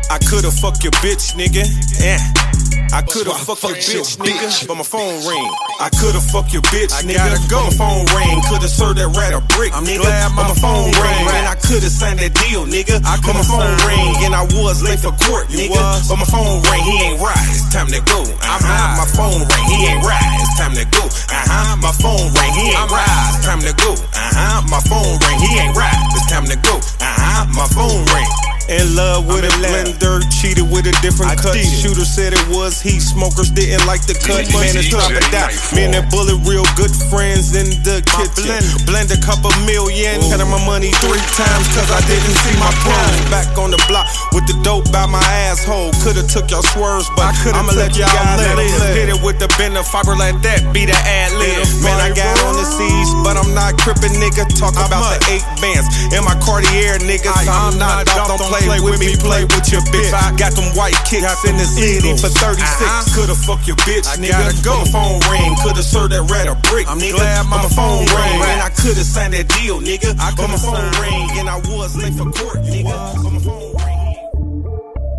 I 0.09 0.17
coulda 0.27 0.49
fucked 0.49 0.83
your 0.83 0.91
bitch, 1.03 1.35
nigga. 1.37 1.63
Yeah. 2.01 2.50
I 2.91 3.01
could've 3.07 3.31
fucked 3.47 3.63
your 3.63 4.03
bitch, 4.03 4.19
nigga, 4.19 4.67
but 4.67 4.75
my 4.75 4.83
phone 4.83 5.23
ring. 5.23 5.47
I 5.79 5.89
could've 5.89 6.23
fucked 6.27 6.51
your 6.51 6.61
bitch, 6.67 6.91
nigga, 7.07 7.39
but 7.47 7.63
my 7.63 7.73
phone 7.79 8.03
ring. 8.11 8.35
Could've 8.51 8.69
served 8.69 8.99
that 8.99 9.07
rat 9.15 9.31
a 9.33 9.39
brick, 9.55 9.71
nigga, 9.71 10.03
but 10.35 10.51
my 10.51 10.57
phone 10.59 10.91
ring. 10.99 11.23
And 11.39 11.47
I 11.47 11.55
could've 11.55 11.87
signed 11.87 12.19
that 12.19 12.35
deal, 12.35 12.67
nigga, 12.67 12.99
I 13.07 13.15
but 13.23 13.33
my 13.33 13.47
phone 13.47 13.75
ring. 13.87 14.11
And 14.27 14.35
I 14.35 14.43
was 14.59 14.83
late 14.83 14.99
for 14.99 15.15
court, 15.23 15.47
nigga, 15.49 15.79
but 16.11 16.17
my 16.19 16.27
phone 16.27 16.59
ring. 16.67 16.83
He 16.83 16.95
ain't 17.07 17.19
right, 17.23 17.47
it's 17.47 17.71
time 17.71 17.87
to 17.95 18.01
go. 18.03 18.21
Uh-huh, 18.27 18.59
my 18.99 19.07
phone 19.15 19.39
ring. 19.39 19.65
He 19.71 19.77
ain't 19.87 20.03
right, 20.03 20.31
it's 20.43 20.55
time 20.59 20.75
to 20.75 20.85
go. 20.91 21.03
Uh-huh, 21.07 21.79
my 21.79 21.95
phone 21.95 22.27
ring. 22.27 22.51
He 22.59 22.75
ain't 22.75 22.91
right, 22.91 23.31
it's 23.31 23.45
time 23.47 23.63
to 23.63 23.73
go. 23.79 23.91
Uh-huh, 23.95 24.59
my 24.67 24.83
phone 24.91 25.15
ring. 25.23 25.37
He 25.39 25.49
ain't 25.63 25.75
right, 25.79 25.95
it's 26.11 26.27
time 26.27 26.45
to 26.45 26.57
go. 26.59 26.75
Uh-huh, 26.75 27.47
my 27.55 27.67
phone 27.71 28.03
ring. 28.11 28.50
In 28.71 28.95
love 28.95 29.27
with 29.27 29.43
a 29.43 29.51
blender, 29.59 30.23
cheated 30.31 30.63
with 30.63 30.87
a 30.87 30.95
different 31.03 31.35
cut. 31.35 31.59
Shooter 31.59 32.07
said 32.07 32.31
it 32.31 32.47
was 32.47 32.79
heat, 32.79 33.03
smokers 33.03 33.51
didn't 33.51 33.83
like 33.83 34.07
the 34.07 34.15
cut. 34.15 34.47
Man, 34.55 34.71
it's 34.71 34.87
top 34.87 35.11
of 35.11 35.19
that. 35.35 35.51
Me 35.75 35.83
and 35.83 35.91
that 35.91 36.07
bullet, 36.07 36.39
real 36.47 36.63
good 36.79 36.95
friends 37.11 37.51
in 37.51 37.67
the 37.83 37.99
kitchen. 37.99 38.63
Blend 38.87 39.11
a 39.11 39.19
couple 39.19 39.51
million, 39.67 40.23
counted 40.31 40.47
my 40.47 40.63
money 40.63 40.95
three 41.03 41.19
times 41.35 41.67
cause 41.75 41.91
I 41.91 41.99
didn't 42.07 42.31
see 42.47 42.55
my 42.63 42.71
pros. 42.79 43.19
Back 43.27 43.51
on 43.59 43.75
the 43.75 43.81
block 43.91 44.07
with 44.31 44.47
the 44.47 44.55
dope 44.63 44.87
by 44.87 45.03
my 45.03 45.19
asshole. 45.51 45.91
Could've 45.99 46.31
took 46.31 46.47
your 46.47 46.63
swerves, 46.71 47.11
but 47.19 47.35
I'ma 47.51 47.75
let 47.75 47.99
y'all 47.99 48.07
live. 48.39 48.55
Hit 48.95 49.11
it 49.11 49.19
with 49.19 49.35
the 49.35 49.51
bend 49.59 49.75
of 49.75 49.83
fiber 49.83 50.15
like 50.15 50.39
that, 50.47 50.63
be 50.71 50.87
the 50.87 50.95
ad 50.95 51.35
lib. 51.35 51.67
Man, 51.83 51.99
I 51.99 52.15
got 52.15 52.39
on 52.47 52.55
the 52.55 52.63
siege, 52.63 53.11
but 53.27 53.35
I'm 53.35 53.51
not 53.51 53.75
crippin', 53.83 54.15
nigga. 54.15 54.47
Talk 54.55 54.79
about 54.79 55.19
the 55.19 55.19
eight 55.27 55.43
bands 55.59 55.91
in 56.15 56.23
my 56.23 56.39
Cartier, 56.39 57.03
nigga. 57.03 57.35
I'm 57.51 57.75
not 57.75 58.07
off, 58.15 58.31
don't 58.31 58.39
play 58.47 58.60
with 58.67 58.99
me, 58.99 59.15
play 59.17 59.43
with 59.45 59.71
your 59.71 59.81
bitch. 59.89 60.13
I 60.13 60.35
got 60.35 60.53
them 60.53 60.75
white 60.75 60.97
kicks 61.05 61.45
in 61.45 61.57
the 61.57 61.65
city 61.65 62.11
for 62.17 62.29
36. 62.29 62.61
Uh-huh. 62.61 63.15
Could've 63.15 63.37
fucked 63.37 63.67
your 63.67 63.77
bitch, 63.87 64.05
nigga. 64.17 64.63
Go. 64.63 64.77
My 64.81 64.85
phone 64.91 65.19
ring, 65.31 65.55
could've 65.63 65.83
served 65.83 66.11
that 66.13 66.23
rat 66.29 66.47
a 66.47 66.55
brick, 66.69 66.87
I'm 66.87 66.99
nigga. 66.99 67.17
But 67.49 67.63
my 67.63 67.69
phone 67.69 68.05
ring, 68.05 68.41
and 68.51 68.61
I 68.61 68.69
could've 68.69 69.05
signed 69.05 69.33
that 69.33 69.47
deal, 69.49 69.79
nigga. 69.79 70.15
But 70.37 70.47
my 70.47 70.57
phone 70.57 70.91
ring, 71.01 71.29
and 71.39 71.49
I 71.49 71.57
was 71.71 71.95
late 71.97 72.13
for 72.13 72.29
court, 72.31 72.61
nigga. 72.65 72.93
My 73.23 73.39
phone 73.39 73.73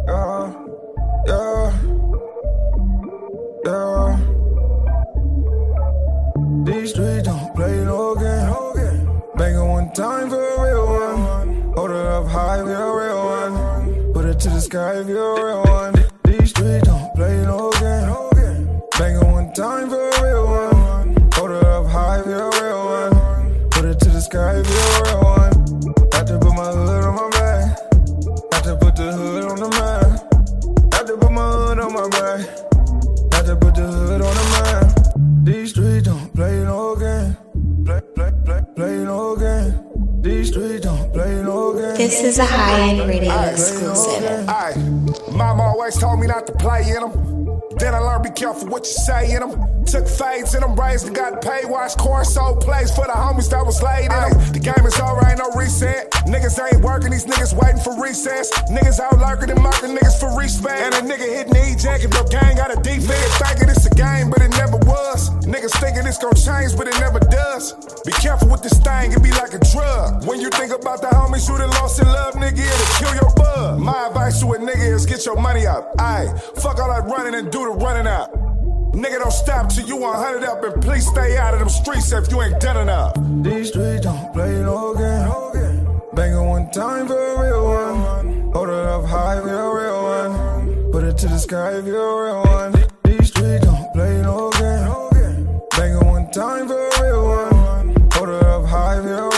Yeah, 0.07 0.53
yeah, 1.27 1.73
yeah. 3.65 4.33
These 6.65 6.91
streets 6.91 7.27
don't 7.27 7.55
play 7.55 7.85
no 7.85 8.15
game. 8.15 9.23
Banging 9.37 9.69
one 9.69 9.93
time 9.93 10.29
for 10.29 10.37
a 10.37 10.63
real 10.63 10.87
one. 10.87 11.42
Hold 11.75 11.91
it 11.91 11.97
up 11.97 12.27
high 12.27 12.59
for 12.59 12.71
a 12.71 12.95
real 13.01 13.25
one. 13.25 14.13
Put 14.13 14.27
it 14.27 14.39
to 14.41 14.51
the 14.51 14.61
sky 14.61 15.01
if 15.01 15.09
you're 15.09 15.39
a 15.39 15.45
real 15.45 15.63
one. 15.63 15.95
These 16.25 16.51
streets 16.51 16.87
don't 16.87 17.15
play 17.15 17.35
no 17.47 17.73
game. 17.81 18.83
Banging 18.99 19.33
one 19.33 19.53
time 19.55 19.89
for 19.89 20.07
a 20.07 20.23
real 20.23 20.47
one. 20.47 21.31
Hold 21.33 21.51
it 21.53 21.65
up 21.65 21.87
high 21.87 22.21
for 22.23 22.35
a 22.35 22.51
real 22.61 22.85
one. 22.85 23.71
Put 23.71 23.87
it 23.87 23.99
to 24.01 24.11
the 24.11 24.21
sky 24.21 24.61
if 24.61 24.69
you're 24.69 24.91
a 24.93 25.03
real 25.05 25.23
one. 25.25 25.53
Had 26.13 26.27
to 26.27 26.39
put 26.39 26.53
my 26.55 26.69
hood 26.77 27.05
on 27.05 27.15
my 27.17 27.31
back. 27.31 27.79
Had 28.53 28.65
to 28.65 28.77
put 28.77 28.95
the 28.95 29.11
hood 29.11 29.45
on 29.45 29.57
the 29.57 29.71
map. 29.71 30.93
Had 30.93 31.07
to 31.07 31.17
put 31.17 31.33
my 31.33 31.51
hood 31.53 31.79
on 31.79 31.93
my 31.95 32.09
back. 32.11 32.41
Had 33.33 33.47
to 33.47 33.57
put 33.57 33.75
the 33.75 33.87
hood 33.87 34.21
on 34.21 34.35
the 34.35 34.47
map. 34.53 35.45
These 35.45 35.71
streets 35.71 36.05
don't 36.05 36.35
play 36.35 36.65
no 36.65 36.97
game. 36.97 37.52
This 42.03 42.21
is 42.25 42.39
a 42.41 42.45
high 42.45 42.81
end 42.81 43.09
radio 43.09 43.33
exclusive. 43.43 44.45
Mama 45.31 45.63
always 45.63 45.97
told 45.97 46.19
me 46.19 46.27
not 46.27 46.49
to 46.49 46.53
play 46.53 46.83
in 46.89 47.01
them. 47.01 47.42
Then 47.79 47.95
I 47.95 47.99
learned 47.99 48.25
be 48.25 48.31
careful 48.31 48.69
what 48.69 48.85
you 48.85 48.93
say 48.93 49.35
in 49.35 49.41
them. 49.41 49.85
Took 49.85 50.07
fades 50.07 50.55
in 50.55 50.61
them, 50.61 50.79
raised 50.79 51.07
and 51.07 51.17
got 51.17 51.43
paid. 51.43 51.67
Watched 51.67 51.99
corn 51.99 52.25
sold 52.25 52.61
plays 52.61 52.95
for 52.95 53.07
the 53.07 53.13
homies 53.13 53.51
that 53.51 53.65
was 53.65 53.83
laid 53.83 54.13
in. 54.13 54.53
The 54.53 54.61
game 54.61 54.87
is 54.87 54.99
alright, 55.01 55.37
no 55.37 55.51
reset. 55.57 56.11
Niggas 56.27 56.59
ain't 56.61 56.83
working, 56.85 57.11
these 57.11 57.27
niggas 57.27 57.53
waiting 57.55 57.81
for 57.81 58.01
recess. 58.01 58.51
Niggas 58.71 59.01
out 59.01 59.19
lurking 59.19 59.51
and 59.51 59.61
marking 59.61 59.97
niggas 59.97 60.19
for 60.21 60.37
respect. 60.39 60.81
And 60.81 60.95
a 60.95 61.01
nigga 61.03 61.27
hitting 61.27 61.53
the 61.53 61.63
eject 61.73 62.05
if 62.05 62.13
your 62.15 62.25
gang 62.29 62.57
got 62.57 62.71
a 62.71 62.81
defense. 62.81 63.31
Thinking 63.39 63.69
it's 63.69 63.87
a 63.87 63.95
game, 63.95 64.31
but 64.31 64.41
it 64.41 64.51
never 64.51 64.77
was. 64.89 65.31
Niggas 65.45 65.77
thinking 65.81 66.07
it's 66.07 66.19
gonna 66.19 66.35
change, 66.39 66.77
but 66.77 66.89
it 66.89 66.99
never 67.01 67.21
does. 67.21 67.75
Be 68.05 68.13
careful 68.13 68.49
with 68.49 68.63
this 68.63 68.79
thing, 68.81 69.13
it 69.13 69.23
be 69.23 69.31
like 69.33 69.55
a 69.55 69.61
drug. 69.73 70.25
When 70.27 70.41
you 70.41 70.51
think 70.51 70.73
about 70.73 71.01
the 71.01 71.09
homies 71.09 71.49
who 71.49 71.59
done 71.59 71.71
lost 71.77 72.01
in 72.01 72.07
love, 72.07 72.35
nigga, 72.35 72.65
it'll 72.65 72.93
kill 72.97 73.15
your 73.15 73.33
bug. 73.35 73.81
My 73.81 74.09
advice 74.09 74.41
to 74.41 74.53
a 74.53 74.59
nigga 74.59 74.95
is 74.95 75.07
get 75.07 75.27
your 75.27 75.37
money 75.37 75.67
up. 75.67 75.93
Aye, 75.99 76.33
fuck 76.57 76.79
all 76.81 76.89
that 76.89 77.05
running 77.05 77.35
and 77.35 77.51
do 77.53 77.65
the 77.67 77.71
running 77.73 78.07
out. 78.07 78.33
Nigga, 78.93 79.19
don't 79.21 79.31
stop 79.31 79.69
till 79.69 79.87
you 79.87 79.97
100 79.97 80.43
up 80.45 80.65
and 80.65 80.83
please 80.83 81.07
stay 81.07 81.37
out 81.37 81.53
of 81.55 81.61
them 81.61 81.69
streets 81.69 82.11
if 82.13 82.31
you 82.31 82.43
ain't 82.43 82.61
done 82.61 82.79
enough. 82.79 83.15
These 83.43 83.69
streets 83.69 84.05
don't 84.05 84.33
play 84.33 84.61
no 84.63 84.95
game. 84.95 86.01
Banging 86.15 86.47
one 86.47 86.71
time 86.71 87.07
for 87.07 87.17
a 87.17 87.41
real 87.43 87.65
one. 87.65 88.53
Hold 88.53 88.69
it 88.69 88.75
up 88.75 89.05
high 89.05 89.41
for 89.41 89.49
a 89.49 89.75
real 89.75 90.03
one. 90.03 90.93
Put 90.93 91.05
it 91.05 91.17
to 91.19 91.29
the 91.29 91.39
sky 91.39 91.73
if 91.79 91.87
you're 91.87 92.01
a 92.01 92.25
real 92.27 92.43
one. 92.43 92.73
These 93.05 93.29
streets 93.29 93.65
don't 93.65 93.93
play 93.93 94.23
no 94.23 94.51
game. 94.51 95.61
Banging 95.77 96.07
one 96.07 96.31
time 96.31 96.69
for 96.69 96.87
a 96.87 97.03
real 97.03 97.25
one. 97.29 98.09
Hold 98.13 98.29
it 98.29 98.43
up 98.45 98.65
high 98.67 98.97
for 98.97 99.09
a 99.09 99.15
real 99.15 99.23
one. 99.25 99.32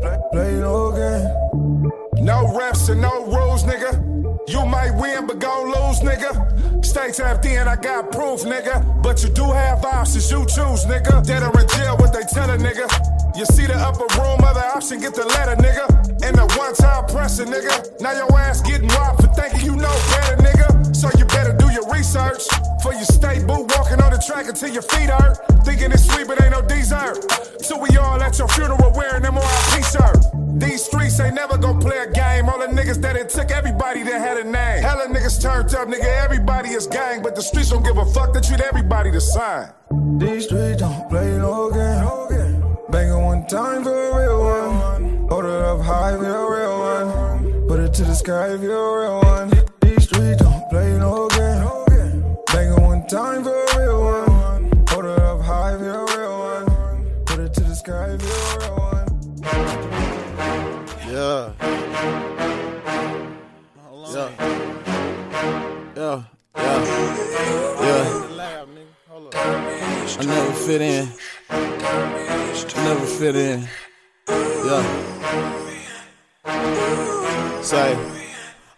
Play, 0.00 0.18
play, 0.32 0.52
no 0.54 0.92
game. 0.92 2.24
No 2.24 2.56
reps 2.56 2.88
and 2.88 3.02
no 3.02 3.26
rules, 3.26 3.64
nigga. 3.64 3.92
You 4.48 4.64
might 4.66 4.92
win, 4.98 5.26
but 5.26 5.38
gon' 5.38 5.66
lose, 5.66 6.00
nigga. 6.00 6.84
Stay 6.84 7.12
tapped 7.12 7.44
in, 7.44 7.68
I 7.68 7.76
got 7.76 8.10
proof, 8.10 8.40
nigga. 8.42 9.02
But 9.02 9.22
you 9.22 9.28
do 9.28 9.44
have 9.44 9.84
options, 9.84 10.30
you 10.30 10.40
choose, 10.46 10.86
nigga. 10.86 11.24
Dead 11.26 11.42
or 11.42 11.60
in 11.60 11.68
jail, 11.68 11.96
what 11.98 12.12
they 12.12 12.22
tell 12.32 12.48
a 12.48 12.56
nigga. 12.56 12.88
You 13.36 13.44
see 13.46 13.66
the 13.66 13.76
upper 13.76 14.08
room, 14.18 14.40
other 14.42 14.60
option, 14.74 15.00
get 15.00 15.14
the 15.14 15.26
letter, 15.26 15.56
nigga. 15.56 15.86
And 16.24 16.36
the 16.36 16.46
one 16.56 16.74
time 16.74 17.06
pressure, 17.06 17.44
nigga. 17.44 18.00
Now 18.00 18.12
your 18.12 18.32
ass 18.38 18.62
getting 18.62 18.88
robbed 18.88 19.22
for 19.22 19.28
thinking 19.34 19.64
you 19.66 19.76
know 19.76 19.96
better, 20.10 20.36
nigga. 20.42 20.59
So 20.92 21.08
you 21.18 21.24
better 21.26 21.56
do 21.56 21.70
your 21.70 21.88
research. 21.90 22.42
For 22.82 22.92
you 22.94 23.04
stay 23.04 23.44
boot 23.44 23.70
walking 23.76 24.00
on 24.00 24.10
the 24.12 24.22
track 24.26 24.48
until 24.48 24.70
your 24.70 24.82
feet 24.82 25.10
hurt. 25.10 25.38
Thinking 25.64 25.92
it's 25.92 26.04
sweet, 26.04 26.26
but 26.26 26.40
ain't 26.42 26.52
no 26.52 26.62
dessert. 26.62 27.18
So 27.62 27.78
we 27.78 27.96
all 27.96 28.20
at 28.22 28.38
your 28.38 28.48
funeral 28.48 28.92
wearing 28.92 29.22
them 29.22 29.36
RIP 29.36 29.84
shirt. 29.84 30.18
These 30.58 30.84
streets 30.84 31.20
ain't 31.20 31.34
never 31.34 31.56
gonna 31.58 31.78
play 31.78 31.98
a 31.98 32.10
game. 32.10 32.48
All 32.48 32.58
the 32.58 32.66
niggas 32.66 33.00
that 33.02 33.16
it 33.16 33.28
took 33.28 33.50
everybody 33.50 34.02
that 34.02 34.20
had 34.20 34.38
a 34.38 34.44
name. 34.44 34.82
Hella 34.82 35.06
niggas 35.06 35.40
turned 35.40 35.74
up, 35.74 35.88
nigga. 35.88 36.04
Everybody 36.24 36.70
is 36.70 36.86
gang, 36.86 37.22
but 37.22 37.36
the 37.36 37.42
streets 37.42 37.70
don't 37.70 37.84
give 37.84 37.98
a 37.98 38.04
fuck. 38.06 38.32
They 38.32 38.40
treat 38.40 38.60
everybody 38.60 39.10
the 39.10 39.20
same. 39.20 39.68
These 40.18 40.46
streets 40.46 40.80
don't 40.80 41.08
play 41.08 41.36
no 41.36 41.70
game. 41.70 42.76
Banging 42.90 43.22
one 43.22 43.46
time 43.46 43.84
for 43.84 43.94
a 43.94 44.18
real 44.18 44.40
one. 44.40 45.28
Hold 45.28 45.44
it 45.44 45.50
up 45.50 45.80
high 45.80 46.16
for 46.16 46.24
a 46.24 46.50
real 46.50 46.78
one. 46.78 47.68
Put 47.68 47.78
it 47.78 47.94
to 47.94 48.04
the 48.04 48.14
sky 48.14 48.48
if 48.54 48.62
you're 48.62 48.74
a 48.74 49.02
real 49.02 49.20
one. 49.20 49.59
I 70.20 70.24
never 70.26 70.52
fit 70.52 70.82
in. 70.82 71.08
I 71.48 72.84
never 72.84 73.06
fit 73.06 73.36
in. 73.36 73.66
Yeah. 74.28 74.82
Say, 77.62 78.19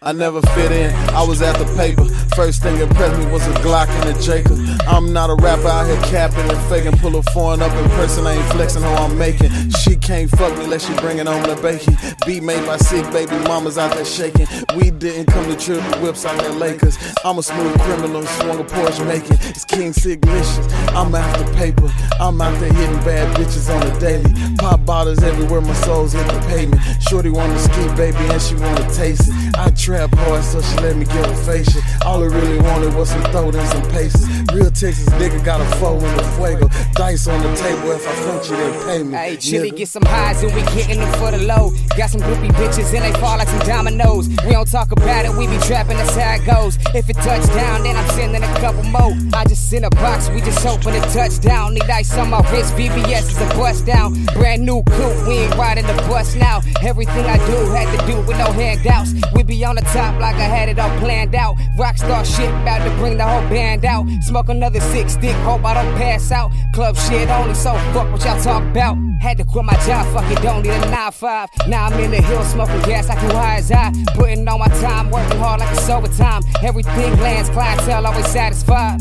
I 0.05 0.11
never 0.11 0.43
fit 0.43 0.73
in. 0.73 0.93
I 1.11 1.23
was 1.23 1.43
at 1.43 1.57
the 1.59 1.77
paper. 1.77 2.05
First 2.35 2.63
thing 2.63 2.77
impressed 2.81 3.17
me 3.19 3.31
was 3.31 3.47
a 3.47 3.53
Glock 3.63 3.89
and 3.89 4.17
a 4.17 4.21
Jacob. 4.21 4.59
I'm 4.89 5.13
not 5.13 5.31
a 5.31 5.35
rapper 5.35 5.69
out 5.69 5.87
here 5.87 6.01
capping 6.11 6.51
and 6.51 6.59
faking. 6.69 6.99
Pull 6.99 7.15
a 7.17 7.23
foreign 7.31 7.63
up 7.63 7.73
in 7.73 7.89
person, 7.91 8.27
I 8.27 8.33
ain't 8.33 8.53
flexing 8.53 8.83
how 8.83 9.05
I'm 9.05 9.17
making. 9.17 9.51
She 9.83 9.95
can't 9.95 10.29
fuck 10.31 10.57
me 10.59 10.65
unless 10.65 10.89
she 10.89 10.95
bringing 10.95 11.27
home 11.27 11.45
the 11.45 11.55
bacon. 11.63 11.97
Beat 12.27 12.43
made 12.43 12.67
by 12.67 12.79
sick 12.79 13.05
baby 13.13 13.37
mamas 13.47 13.79
out 13.79 13.95
there 13.95 14.05
shaking. 14.05 14.49
We 14.77 14.91
didn't 14.91 15.27
come 15.27 15.45
to 15.45 15.57
trip 15.57 15.83
whips 16.01 16.25
out 16.25 16.37
there 16.41 16.51
Lakers. 16.51 16.99
I'm 17.25 17.39
a 17.39 17.43
smooth 17.43 17.79
criminal, 17.83 18.25
swung 18.25 18.59
a 18.59 18.65
Porsche 18.65 19.07
making. 19.07 19.39
It's 19.51 19.65
King 19.65 19.93
Signition. 19.93 20.65
I'm 20.97 21.15
after 21.15 21.45
paper. 21.55 21.89
I'm 22.19 22.41
out 22.41 22.59
there 22.59 22.73
hitting 22.73 22.97
bad 23.05 23.37
bitches 23.37 23.73
on 23.73 23.81
the 23.87 24.01
daily. 24.01 24.57
Pop 24.57 24.85
bottles 24.85 25.23
everywhere, 25.23 25.61
my 25.61 25.75
soul's 25.75 26.13
hit 26.13 26.27
the 26.27 26.41
pavement. 26.49 26.83
Shorty 27.03 27.31
wanna 27.31 27.59
ski, 27.59 27.87
baby, 27.95 28.19
and 28.33 28.43
she 28.43 28.57
wanna 28.57 28.89
taste 28.93 29.29
it. 29.29 29.57
I 29.57 29.71
trap 29.93 30.15
hard, 30.15 30.43
so 30.43 30.63
she 30.63 30.77
let 30.77 30.97
me 30.97 31.05
get 31.05 31.27
her 31.27 31.37
facial. 31.45 31.83
All 32.07 32.23
I 32.23 32.27
really 32.27 32.59
wanted 32.61 32.95
was 32.95 33.11
some 33.11 33.23
throat 33.25 33.55
and 33.55 33.69
some 33.69 33.83
paces. 33.91 34.42
Real 34.53 34.71
Texas 34.71 35.09
nigga 35.17 35.43
got 35.43 35.61
a 35.61 35.77
four 35.77 35.95
in 35.97 36.17
the 36.17 36.23
fuego. 36.37 36.69
Dice 36.93 37.27
on 37.27 37.41
the 37.43 37.55
table, 37.57 37.91
if 37.93 38.07
I 38.07 38.13
front 38.23 38.51
you, 38.51 38.57
then 38.57 38.85
pay 38.85 39.03
me. 39.03 39.17
Hey, 39.17 39.37
chili, 39.37 39.71
nigga. 39.71 39.77
get 39.79 39.89
some 39.89 40.03
highs 40.05 40.43
and 40.43 40.55
we 40.55 40.61
getting 40.77 41.01
them 41.01 41.11
for 41.15 41.31
the 41.31 41.39
low. 41.39 41.73
Got 41.97 42.11
some 42.11 42.21
groupie 42.21 42.53
bitches 42.53 42.93
and 42.93 43.03
they 43.03 43.19
fall 43.19 43.39
like 43.39 43.49
some 43.49 43.67
dominoes. 43.67 44.29
We 44.29 44.53
don't 44.53 44.71
talk 44.71 44.93
about 44.93 45.25
it, 45.25 45.33
we 45.33 45.47
be 45.47 45.57
trapping, 45.65 45.97
that's 45.97 46.15
how 46.15 46.35
it 46.35 46.45
goes. 46.45 46.77
If 46.95 47.09
it 47.09 47.17
touch 47.17 47.47
down, 47.55 47.85
then 47.85 47.97
I'm 47.97 48.09
sending 48.11 48.43
a 48.43 48.55
couple 48.61 48.83
more. 48.85 49.17
I 49.33 49.45
just 49.47 49.71
send 49.71 49.87
a 49.87 49.91
box, 49.91 50.29
we 50.29 50.43
just 50.43 50.63
hoping 50.63 50.95
it 50.95 51.05
touchdown. 51.15 51.73
Need 51.73 51.89
ice 51.89 52.13
on 52.19 52.29
my 52.29 52.41
wrist, 52.53 52.75
VVS 52.75 53.31
is 53.31 53.41
a 53.41 53.47
bust 53.57 53.87
down. 53.87 54.13
Brand 54.35 54.67
new 54.67 54.83
coupe, 54.83 55.27
we 55.27 55.49
ain't 55.49 55.55
riding 55.57 55.87
the 55.87 55.95
bus 56.09 56.35
now. 56.35 56.61
Everything 56.83 57.25
I 57.25 57.39
do 57.47 57.57
had 57.73 57.89
to 57.97 58.07
do 58.07 58.21
with 58.21 58.37
no 58.37 58.53
handouts. 58.53 59.15
We 59.35 59.45
be 59.45 59.65
on 59.65 59.77
the 59.77 59.83
top 59.97 60.21
like 60.21 60.37
I 60.37 60.49
had 60.57 60.69
it 60.69 60.79
all 60.79 60.95
planned 60.99 61.35
out. 61.35 61.57
Rockstar 61.79 62.25
shit, 62.25 62.51
about 62.51 62.85
to 62.85 62.95
bring 62.97 63.17
the 63.17 63.25
whole 63.25 63.49
band 63.49 63.87
out. 63.87 64.05
Smoke 64.23 64.42
another 64.49 64.81
six 64.81 65.13
stick, 65.15 65.37
hope 65.45 65.65
I 65.65 65.75
don't 65.75 65.95
pass 65.97 66.33
out. 66.33 66.51
Club 66.75 66.97
shit 66.97 67.29
only, 67.29 67.55
so 67.55 67.73
fuck 67.93 68.11
what 68.11 68.25
y'all 68.25 68.41
talk 68.43 68.63
about. 68.63 68.97
Had 69.21 69.39
to 69.39 69.45
quit 69.45 69.65
my 69.65 69.75
job, 69.87 70.07
fuck 70.13 70.31
it, 70.31 70.43
don't 70.43 70.63
need 70.63 70.71
a 70.71 70.81
9-5. 70.91 71.69
Now 71.69 71.87
I'm 71.87 72.01
in 72.01 72.11
the 72.11 72.23
hill 72.23 72.43
smoking 72.45 72.81
gas 72.83 73.09
like 73.09 73.19
who 73.19 73.29
high 73.29 73.57
as 73.57 73.71
I. 73.71 73.93
Putting 74.15 74.47
on 74.49 74.59
my 74.59 74.69
time, 74.81 75.11
working 75.11 75.39
hard 75.39 75.61
like 75.61 75.77
it's 75.77 75.89
overtime. 75.89 76.43
Everything 76.63 77.19
lands, 77.21 77.51
clientele 77.51 78.07
always 78.07 78.27
satisfied. 78.27 78.99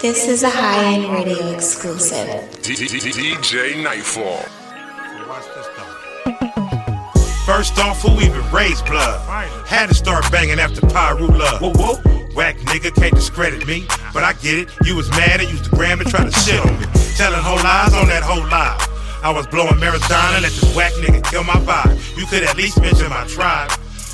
This 0.00 0.28
is 0.28 0.42
a 0.42 0.50
high 0.50 0.84
end 0.84 1.10
radio 1.14 1.48
exclusive. 1.54 2.28
DJ 2.62 3.82
Nightfall. 3.82 4.63
First 7.54 7.78
off, 7.78 8.02
who 8.02 8.20
even 8.20 8.42
raised 8.50 8.84
blood? 8.84 9.20
Had 9.64 9.86
to 9.86 9.94
start 9.94 10.28
banging 10.32 10.58
after 10.58 10.80
Pyru 10.80 11.28
love. 11.38 11.60
Whoa, 11.60 11.70
whoa. 11.70 11.94
Whack 12.34 12.56
nigga 12.66 12.92
can't 12.92 13.14
discredit 13.14 13.64
me, 13.64 13.86
but 14.12 14.24
I 14.24 14.32
get 14.32 14.58
it. 14.58 14.68
You 14.82 14.96
was 14.96 15.08
mad 15.10 15.40
and 15.40 15.48
used 15.48 15.70
the 15.70 15.76
gram 15.76 16.00
to 16.00 16.04
try 16.04 16.24
to 16.24 16.32
shit 16.32 16.58
on 16.58 16.80
me. 16.80 16.86
Telling 17.16 17.38
whole 17.38 17.62
lies 17.62 17.94
on 17.94 18.08
that 18.08 18.24
whole 18.24 18.42
lie. 18.50 18.74
I 19.22 19.30
was 19.30 19.46
blowing 19.46 19.78
marathon 19.78 20.34
and 20.34 20.42
let 20.42 20.50
this 20.50 20.74
whack 20.74 20.94
nigga 20.94 21.22
kill 21.30 21.44
my 21.44 21.54
vibe. 21.62 21.94
You 22.18 22.26
could 22.26 22.42
at 22.42 22.56
least 22.56 22.80
mention 22.80 23.08
my 23.08 23.24
tribe. 23.28 23.70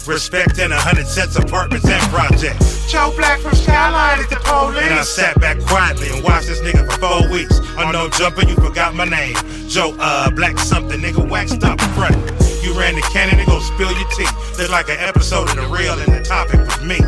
Respect 0.06 0.58
in 0.58 0.70
a 0.70 0.78
hundred 0.78 1.06
sets, 1.06 1.36
apartments, 1.36 1.88
and 1.88 2.02
projects. 2.12 2.92
Joe 2.92 3.10
Black 3.16 3.40
from 3.40 3.54
Skyline 3.54 4.20
is 4.20 4.28
the 4.28 4.36
police. 4.36 4.84
And 4.84 4.92
I 4.92 5.02
sat 5.02 5.40
back 5.40 5.58
quietly 5.60 6.10
and 6.10 6.22
watched 6.22 6.48
this 6.48 6.60
nigga 6.60 6.84
for 6.84 7.00
four 7.00 7.32
weeks. 7.32 7.58
On 7.78 7.90
No 7.90 8.10
Jumper, 8.10 8.46
you 8.46 8.56
forgot 8.56 8.94
my 8.94 9.06
name. 9.06 9.34
Joe, 9.66 9.96
uh, 9.98 10.28
Black 10.28 10.58
something, 10.58 11.00
nigga, 11.00 11.26
wax 11.26 11.52
stop 11.52 11.80
front. 11.96 12.49
You 12.62 12.78
ran 12.78 12.94
the 12.94 13.02
cannon 13.12 13.38
and 13.38 13.48
go 13.48 13.58
spill 13.60 13.90
your 13.92 14.08
tea. 14.10 14.28
Look 14.58 14.70
like 14.70 14.88
an 14.90 14.98
episode 14.98 15.48
of 15.48 15.56
The 15.56 15.66
Real 15.68 15.98
and 15.98 16.12
the 16.12 16.22
topic 16.22 16.60
was 16.60 16.82
me. 16.82 16.98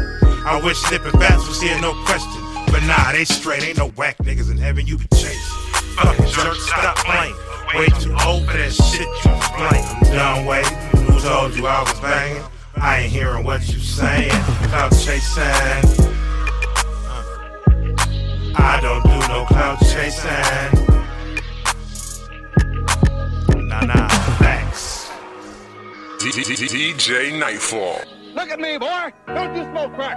I 0.44 0.60
wish 0.62 0.78
slipping 0.78 1.12
fast 1.20 1.46
was 1.46 1.60
here, 1.60 1.78
no 1.80 1.92
question. 2.04 2.42
But 2.72 2.82
nah, 2.84 3.12
they 3.12 3.24
straight, 3.24 3.62
ain't 3.62 3.76
no 3.76 3.88
whack 3.90 4.16
niggas 4.18 4.50
in 4.50 4.56
heaven 4.56 4.86
you 4.86 4.96
be 4.96 5.06
chasing. 5.12 5.38
Fucking 5.96 6.26
jerk, 6.26 6.56
stop 6.56 6.96
playing. 6.96 7.34
Way 7.74 7.86
too 8.00 8.16
old 8.26 8.46
for 8.46 8.56
that 8.56 8.72
shit 8.72 9.06
you 9.06 9.30
was 9.30 9.48
playing. 9.52 9.84
I'm 9.84 10.02
done 10.16 10.46
waiting. 10.46 10.76
Who 11.06 11.20
told 11.20 11.54
you 11.54 11.66
I 11.66 11.82
was 11.82 12.00
banging? 12.00 12.42
I 12.76 13.00
ain't 13.00 13.12
hearing 13.12 13.44
what 13.44 13.60
you 13.68 13.78
saying. 13.78 14.30
Cloud 14.30 14.90
chasing. 14.92 15.42
Uh, 17.06 17.22
I 18.56 18.80
don't 18.80 19.02
do 19.04 19.18
no 19.28 19.44
cloud 19.46 19.78
chasing. 19.80 20.88
Nah, 23.68 23.84
nah. 23.84 24.41
DJ 26.30 27.36
Nightfall. 27.38 28.00
Look 28.34 28.50
at 28.50 28.60
me, 28.60 28.78
boy. 28.78 29.12
Don't 29.26 29.54
you 29.56 29.64
smoke 29.64 29.92
crack. 29.94 30.16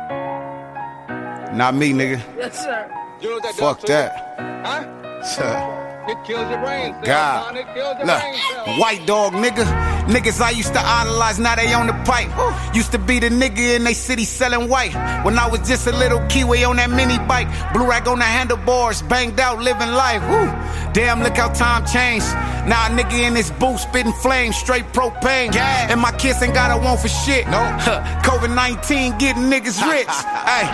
Not 1.54 1.74
me, 1.74 1.94
nigga. 1.94 2.22
Yes, 2.38 2.64
sir. 2.64 2.88
You 3.22 3.30
know 3.30 3.36
what 3.36 3.44
that 3.44 3.56
Fuck 3.56 3.80
does 3.82 3.86
to 3.86 3.92
you? 3.92 3.98
that. 3.98 4.64
Huh? 4.66 5.85
It 6.08 6.24
kills 6.24 6.48
your 6.52 6.60
brain 6.60 6.94
cells, 6.94 7.06
God. 7.06 7.46
son. 7.46 7.58
It 7.58 7.66
kills 7.74 7.98
your 7.98 8.06
Look, 8.06 8.22
brain 8.22 8.80
white 8.80 9.06
dog 9.08 9.34
nigga. 9.34 9.66
Niggas 10.06 10.40
I 10.40 10.52
used 10.52 10.74
to 10.74 10.80
idolize, 10.80 11.40
now 11.40 11.56
they 11.56 11.74
on 11.74 11.88
the 11.88 11.94
pipe. 12.06 12.30
Used 12.76 12.92
to 12.92 13.00
be 13.00 13.18
the 13.20 13.30
nigga 13.30 13.76
in 13.76 13.84
they 13.84 13.96
city 13.96 14.24
selling 14.24 14.70
white. 14.70 14.94
When 15.26 15.40
I 15.40 15.48
was 15.50 15.68
just 15.68 15.88
a 15.88 15.92
little 15.92 16.20
kiwi 16.28 16.64
on 16.64 16.76
that 16.76 16.92
mini 16.92 17.18
bike. 17.28 17.48
Blue 17.74 17.88
rack 17.90 18.08
on 18.08 18.20
the 18.20 18.26
handlebars, 18.26 19.02
banged 19.02 19.40
out, 19.40 19.60
living 19.60 19.90
life. 19.92 20.22
Woo. 20.30 20.46
Damn, 20.94 21.24
look 21.24 21.36
how 21.36 21.50
time 21.50 21.86
changed. 21.88 22.28
Now 22.70 22.86
a 22.86 22.90
nigga 22.90 23.28
in 23.28 23.34
this 23.34 23.50
booth 23.52 23.80
spitting 23.80 24.14
flames, 24.14 24.56
straight 24.56 24.86
propane. 24.94 25.56
Yeah. 25.56 25.92
And 25.92 26.00
my 26.00 26.12
kids 26.12 26.42
ain't 26.44 26.54
got 26.54 26.70
a 26.70 26.78
want 26.84 27.00
for 27.00 27.08
shit. 27.10 27.48
No. 27.48 27.58
COVID 28.24 28.54
19 28.54 29.18
getting 29.18 29.44
niggas 29.44 29.82
rich. 29.92 30.08
Hey, 30.08 30.70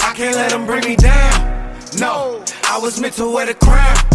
I 0.00 0.12
can't 0.16 0.36
let 0.36 0.50
them 0.50 0.64
bring 0.64 0.84
me 0.84 0.96
down. 0.96 1.52
No, 1.98 2.42
I 2.64 2.78
was 2.78 2.98
meant 2.98 3.14
to 3.14 3.30
wear 3.30 3.46
the 3.46 3.54
crown. 3.54 4.13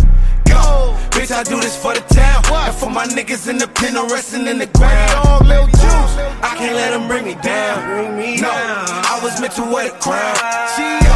Bitch, 1.12 1.32
I 1.32 1.44
do 1.44 1.60
this 1.60 1.76
for 1.76 1.94
the 1.94 2.02
town. 2.14 2.44
And 2.52 2.76
for 2.76 2.90
my 2.90 3.06
niggas 3.06 3.50
in 3.50 3.58
the 3.58 3.68
pen 3.68 3.98
or 3.98 4.08
resting 4.08 4.48
in 4.48 4.58
the 4.58 4.68
ground. 4.68 5.48
Lil 5.48 5.66
Juice, 5.68 6.14
I 6.42 6.56
can't 6.58 6.76
let 6.76 6.92
them 6.92 7.08
bring 7.08 7.26
me 7.26 7.36
down. 7.36 7.88
Bring 7.88 8.18
me 8.18 8.42
no, 8.42 8.50
I 8.50 9.20
was 9.24 9.40
meant 9.42 9.54
to 9.54 9.64
wear 9.64 9.90
the 9.90 9.98
crown. 10.00 11.09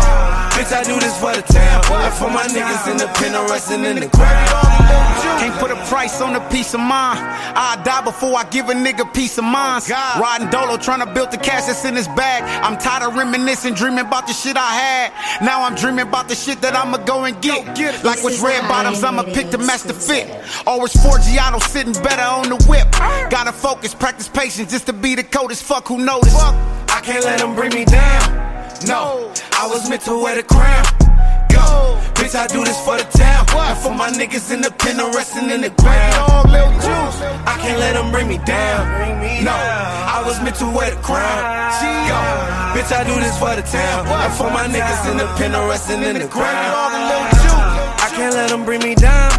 Go, 0.54 0.60
bitch, 0.60 0.72
I 0.72 0.84
do 0.84 1.00
this 1.00 1.18
for 1.20 1.34
the 1.34 1.42
town. 1.42 1.84
And 2.04 2.14
for 2.14 2.30
my 2.30 2.44
niggas 2.44 2.92
in 2.92 2.98
the 2.98 3.08
pen 3.16 3.36
or 3.36 3.48
resting 3.48 3.86
in 3.86 3.96
the 4.00 4.08
ground. 4.08 4.50
Can't 5.40 5.60
put 5.60 5.72
a 5.72 5.76
price 5.88 6.22
on 6.22 6.36
a 6.36 6.50
peace 6.50 6.74
of 6.74 6.80
mind. 6.80 7.20
I 7.20 7.82
die 7.84 8.02
before 8.04 8.38
I 8.38 8.44
give 8.46 8.70
a 8.70 8.74
nigga 8.74 9.12
peace 9.14 9.38
of 9.38 9.44
mind. 9.44 9.84
Oh, 9.90 10.20
Riding 10.22 10.50
dolo, 10.50 10.78
trying 10.78 11.06
to 11.06 11.12
build 11.14 11.32
the 11.32 11.38
cash 11.38 11.66
that's 11.66 11.84
in 11.86 11.96
his 11.96 12.08
bag. 12.10 12.44
I'm 12.64 12.78
tired 12.78 13.04
of 13.04 13.16
reminiscing, 13.16 13.74
dreaming 13.74 14.06
about 14.06 14.28
the 14.28 14.34
shit 14.34 14.56
I 14.58 14.74
had. 14.74 15.44
Now 15.44 15.64
I'm 15.64 15.76
dreaming 15.76 16.08
about 16.08 16.30
the 16.30 16.36
shit 16.36 16.62
that 16.62 16.76
I'ma 16.76 16.98
go 16.98 17.26
and 17.26 17.42
get. 17.42 18.04
Like 18.04 18.24
with 18.24 18.40
red 18.42 18.62
bottoms, 18.68 19.04
I'ma 19.04 19.24
pick 19.24 19.50
the 19.50 19.58
master 19.58 19.94
fit. 19.94 20.30
Always 20.68 20.94
Forgiato 20.94 21.62
sitting 21.62 21.94
better 22.04 22.22
on 22.24 22.50
the 22.50 22.64
whip. 22.70 22.90
Gotta 23.30 23.52
focus, 23.52 23.96
practice 23.96 24.30
patience 24.30 24.72
just 24.72 24.86
to 24.86 24.94
be 24.94 25.16
the 25.16 25.24
coldest 25.24 25.64
fuck 25.64 25.88
who 25.88 25.98
noticed. 25.98 26.36
I 26.38 27.02
can't 27.04 27.24
let 27.26 27.40
them 27.40 27.56
bring 27.56 27.74
me 27.74 27.86
down. 27.86 28.63
No, 28.88 29.32
I 29.54 29.68
was 29.68 29.90
meant 29.90 30.02
to 30.04 30.18
wear 30.22 30.36
the 30.36 30.44
crown. 30.44 30.84
Go, 31.48 31.96
bitch, 32.20 32.36
I 32.36 32.48
do 32.48 32.66
this 32.66 32.80
for 32.84 32.98
the 32.98 33.04
town. 33.18 33.48
And 33.56 33.78
for 33.78 33.94
my 33.94 34.10
niggas 34.10 34.54
in 34.54 34.62
the 34.62 34.72
pen 34.72 35.00
or 35.00 35.12
resting 35.12 35.50
in 35.50 35.62
the 35.62 35.70
ground. 35.70 36.52
Lil 36.52 36.70
Juice, 36.84 37.22
I 37.48 37.56
can't 37.62 37.80
let 37.80 37.94
them 37.94 38.12
bring 38.12 38.28
me 38.28 38.40
down. 38.40 38.84
No, 39.44 39.54
I 39.54 40.22
was 40.26 40.42
meant 40.42 40.58
to 40.58 40.66
wear 40.66 40.90
the 40.92 41.02
crown. 41.02 41.40
Go, 42.12 42.20
bitch, 42.76 42.92
I 42.92 43.04
do 43.08 43.16
this 43.22 43.38
for 43.40 43.56
the 43.56 43.62
town. 43.62 44.08
And 44.08 44.34
for 44.34 44.50
my 44.52 44.68
niggas 44.68 45.12
in 45.12 45.18
the 45.18 45.28
pen 45.38 45.56
or 45.56 45.70
resting 45.70 46.04
in 46.04 46.20
the 46.20 46.28
ground. 46.28 46.76
Lil 47.08 47.24
Juice, 47.40 48.04
I 48.04 48.12
can't 48.16 48.34
let 48.34 48.50
them 48.50 48.66
bring 48.66 48.82
me 48.82 48.96
down. 48.96 49.32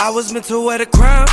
I 0.00 0.10
was 0.10 0.32
meant 0.32 0.46
to 0.46 0.64
wear 0.64 0.78
the 0.78 0.86
crown. 0.86 1.26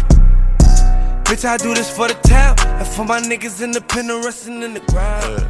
Bitch, 1.23 1.45
I 1.45 1.55
do 1.57 1.73
this 1.73 1.89
for 1.95 2.09
the 2.09 2.15
town. 2.27 2.55
And 2.59 2.87
for 2.87 3.05
my 3.05 3.21
niggas 3.21 3.61
in 3.61 3.71
the 3.71 3.81
pen 3.81 4.11
or 4.11 4.21
resting 4.21 4.61
in 4.63 4.73
the 4.73 4.81
ground. 4.91 5.47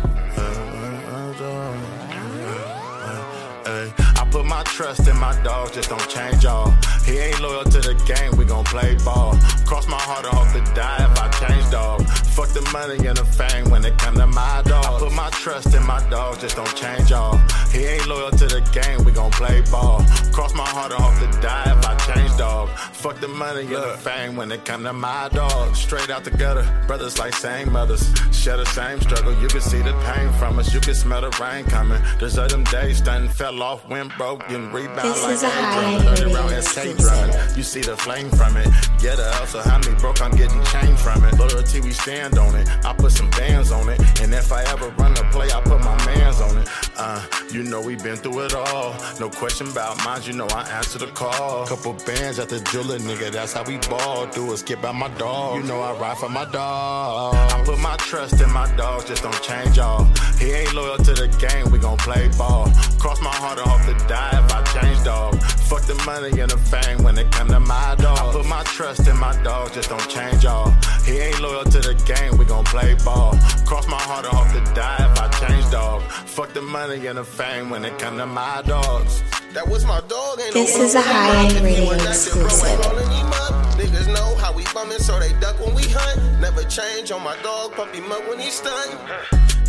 My 4.53 4.61
trust 4.63 5.07
in 5.07 5.17
my 5.17 5.33
dog, 5.41 5.73
just 5.73 5.89
don't 5.89 6.09
change 6.09 6.43
y'all. 6.43 6.69
He 7.05 7.17
ain't 7.17 7.39
loyal 7.41 7.63
to 7.63 7.79
the 7.89 7.95
game, 8.05 8.37
we 8.37 8.45
gon' 8.45 8.63
play 8.63 8.95
ball. 9.03 9.33
Cross 9.65 9.87
my 9.87 10.01
heart 10.07 10.25
and 10.25 10.35
hope 10.35 10.51
to 10.53 10.63
die 10.73 11.01
if 11.07 11.13
I 11.25 11.27
change 11.41 11.71
dog. 11.71 12.05
Fuck 12.35 12.49
the 12.49 12.61
money 12.71 12.97
and 13.07 13.17
the 13.17 13.25
fame 13.25 13.71
when 13.71 13.83
it 13.83 13.97
come 13.97 14.15
to 14.15 14.27
my 14.27 14.61
dog. 14.65 14.85
I 14.85 14.99
put 14.99 15.13
my 15.13 15.29
trust 15.31 15.73
in 15.73 15.83
my 15.85 16.01
dog, 16.09 16.39
just 16.39 16.55
don't 16.55 16.75
change 16.75 17.09
y'all. 17.09 17.37
He 17.71 17.79
ain't 17.85 18.07
loyal 18.07 18.29
to 18.29 18.45
the 18.55 18.61
game, 18.77 19.03
we 19.03 19.11
gon' 19.11 19.31
play 19.31 19.61
ball. 19.71 20.05
Cross 20.31 20.53
my 20.53 20.67
heart, 20.67 20.91
I 20.91 21.01
hope 21.01 21.17
to 21.23 21.41
die 21.41 21.69
if 21.75 21.85
I 21.85 21.95
change 22.07 22.37
dog. 22.37 22.69
Fuck 23.03 23.19
the 23.19 23.27
money 23.27 23.61
and 23.61 23.83
the 23.89 23.97
fame 23.97 24.35
when 24.35 24.51
it 24.51 24.63
come 24.65 24.83
to 24.83 24.93
my 24.93 25.29
dog. 25.33 25.75
Straight 25.75 26.09
out 26.09 26.23
the 26.23 26.31
gutter, 26.31 26.65
brothers 26.87 27.17
like 27.17 27.33
same 27.33 27.71
mothers. 27.71 28.03
Share 28.31 28.57
the 28.57 28.65
same 28.65 29.01
struggle, 29.01 29.33
you 29.41 29.47
can 29.47 29.61
see 29.61 29.81
the 29.81 29.93
pain 30.05 30.31
from 30.33 30.59
us. 30.59 30.73
You 30.73 30.79
can 30.79 30.95
smell 30.95 31.21
the 31.21 31.31
rain 31.41 31.65
coming. 31.65 32.01
There's 32.19 32.37
other 32.37 32.61
days 32.63 32.97
stunting, 32.97 33.29
fell 33.29 33.61
off, 33.61 33.87
went 33.89 34.15
broke, 34.17 34.42
and 34.49 34.73
rebound 34.73 35.09
This 35.09 35.23
like 35.23 35.33
is 35.33 35.43
a 35.43 35.49
high-end 35.49 36.03
30 36.03 36.23
radio 36.23 36.39
round 36.39 36.63
SK 36.63 36.97
drumming. 36.97 37.35
You 37.55 37.63
see 37.63 37.81
the 37.81 37.95
flame 37.97 38.29
from 38.29 38.57
it. 38.57 38.67
Get 38.99 39.19
a 39.19 39.31
hustle, 39.39 39.61
how 39.61 39.77
me 39.79 39.93
broke, 39.99 40.21
I'm 40.21 40.31
getting 40.31 40.63
change 40.65 40.99
from 40.99 41.23
it. 41.23 41.37
Loyalty, 41.37 41.81
we 41.81 41.91
stand 41.91 42.37
on 42.37 42.55
it. 42.55 42.67
I 42.85 42.93
put 42.93 43.11
some 43.11 43.29
bands 43.31 43.71
on 43.71 43.89
it. 43.89 43.99
And 44.21 44.33
if 44.33 44.51
I 44.51 44.63
ever 44.63 44.89
run 44.99 45.13
a 45.13 45.23
play, 45.31 45.51
I 45.51 45.61
put 45.61 45.79
my 45.79 45.95
mans 46.05 46.41
on 46.41 46.57
it. 46.57 46.69
Uh, 46.97 47.25
you 47.53 47.63
know 47.63 47.79
we 47.81 47.95
been 47.95 48.15
through 48.15 48.45
it 48.45 48.53
all. 48.55 48.95
No 49.19 49.29
question 49.29 49.67
about 49.69 50.03
mine, 50.03 50.21
you 50.23 50.33
know 50.33 50.47
I 50.47 50.63
answer 50.69 50.97
the 50.97 51.07
call. 51.07 51.67
Couple 51.67 51.93
bands 52.05 52.39
at 52.39 52.49
the 52.49 52.59
jeweler, 52.71 52.97
nigga, 52.97 53.31
that's 53.31 53.53
how 53.53 53.63
we 53.63 53.77
ball. 53.89 54.25
Do 54.27 54.53
a 54.53 54.57
skip 54.57 54.83
out 54.83 54.95
my 54.95 55.07
dog. 55.19 55.57
You 55.57 55.63
know 55.67 55.79
I 55.79 55.93
ride 55.93 56.17
for 56.17 56.29
my 56.29 56.45
dog. 56.45 57.35
I 57.35 57.63
put 57.63 57.79
my 57.79 57.95
trust 57.97 58.41
in 58.41 58.51
my 58.51 58.73
dogs, 58.75 59.05
just 59.05 59.21
don't 59.21 59.41
change 59.43 59.77
y'all. 59.77 60.05
He 60.39 60.51
ain't 60.51 60.73
loyal 60.73 60.97
to 60.97 61.13
the 61.13 61.27
game, 61.27 61.71
we 61.71 61.77
gon' 61.77 61.97
play 61.97 62.27
ball. 62.37 62.71
Cross 62.99 63.21
my 63.21 63.33
heart, 63.33 63.59
I 63.59 63.69
hope 63.69 63.85
to 63.85 64.07
die 64.07 64.31
if 64.33 64.51
I 64.51 64.63
change 64.73 65.03
dog. 65.03 65.39
Fuck 65.69 65.83
the 65.83 65.95
money 66.05 66.39
and 66.39 66.49
the 66.49 66.57
fame 66.57 67.03
when 67.03 67.17
it 67.17 67.31
come 67.31 67.49
to 67.49 67.59
my 67.59 67.95
dog. 67.99 68.17
I 68.17 68.31
put 68.31 68.47
my 68.47 68.63
trust 68.63 69.07
in 69.07 69.17
my 69.17 69.35
dog, 69.43 69.73
just 69.73 69.89
don't 69.89 70.09
change 70.09 70.43
y'all. 70.43 70.71
He 71.05 71.19
ain't 71.19 71.39
loyal 71.39 71.65
to 71.65 71.79
the 71.79 71.93
game, 72.05 72.37
we 72.37 72.45
gon' 72.45 72.63
play 72.63 72.95
ball. 73.05 73.37
Cross 73.65 73.87
my 73.87 74.01
heart, 74.01 74.25
I 74.25 74.35
hope 74.35 74.51
to 74.57 74.73
die 74.73 75.11
if 75.11 75.19
I 75.21 75.27
change 75.39 75.69
dog. 75.69 76.01
Fuck 76.33 76.53
the 76.53 76.61
money 76.61 77.05
and 77.05 77.17
the 77.19 77.23
fame 77.23 77.42
when 77.43 77.83
it 77.83 77.99
come 77.99 78.17
to 78.17 78.25
my 78.25 78.61
dogs. 78.65 79.21
That 79.53 79.67
was 79.67 79.83
my 79.85 79.99
dog. 80.07 80.39
Ain't 80.39 80.53
This 80.53 80.77
no 80.77 80.83
is 80.85 80.95
a 80.95 81.01
high-end 81.01 81.51
If 81.51 81.57
you 81.59 81.63
radio 81.63 81.85
want 81.85 81.99
that 81.99 82.15
shit, 82.15 82.31
exclusive. 82.39 82.79
rolling 82.87 83.11
him 83.11 83.27
up. 83.43 83.53
Niggas 83.75 84.07
know 84.07 84.35
how 84.39 84.53
we 84.55 84.63
bumming, 84.73 84.99
so 84.99 85.19
they 85.19 85.33
duck 85.43 85.59
when 85.59 85.75
we 85.75 85.83
hunt. 85.91 86.39
Never 86.39 86.63
change 86.63 87.11
on 87.11 87.21
my 87.21 87.35
dog, 87.43 87.73
puppy 87.73 87.99
mug 87.99 88.23
when 88.29 88.39
he 88.39 88.49
stun. 88.49 88.87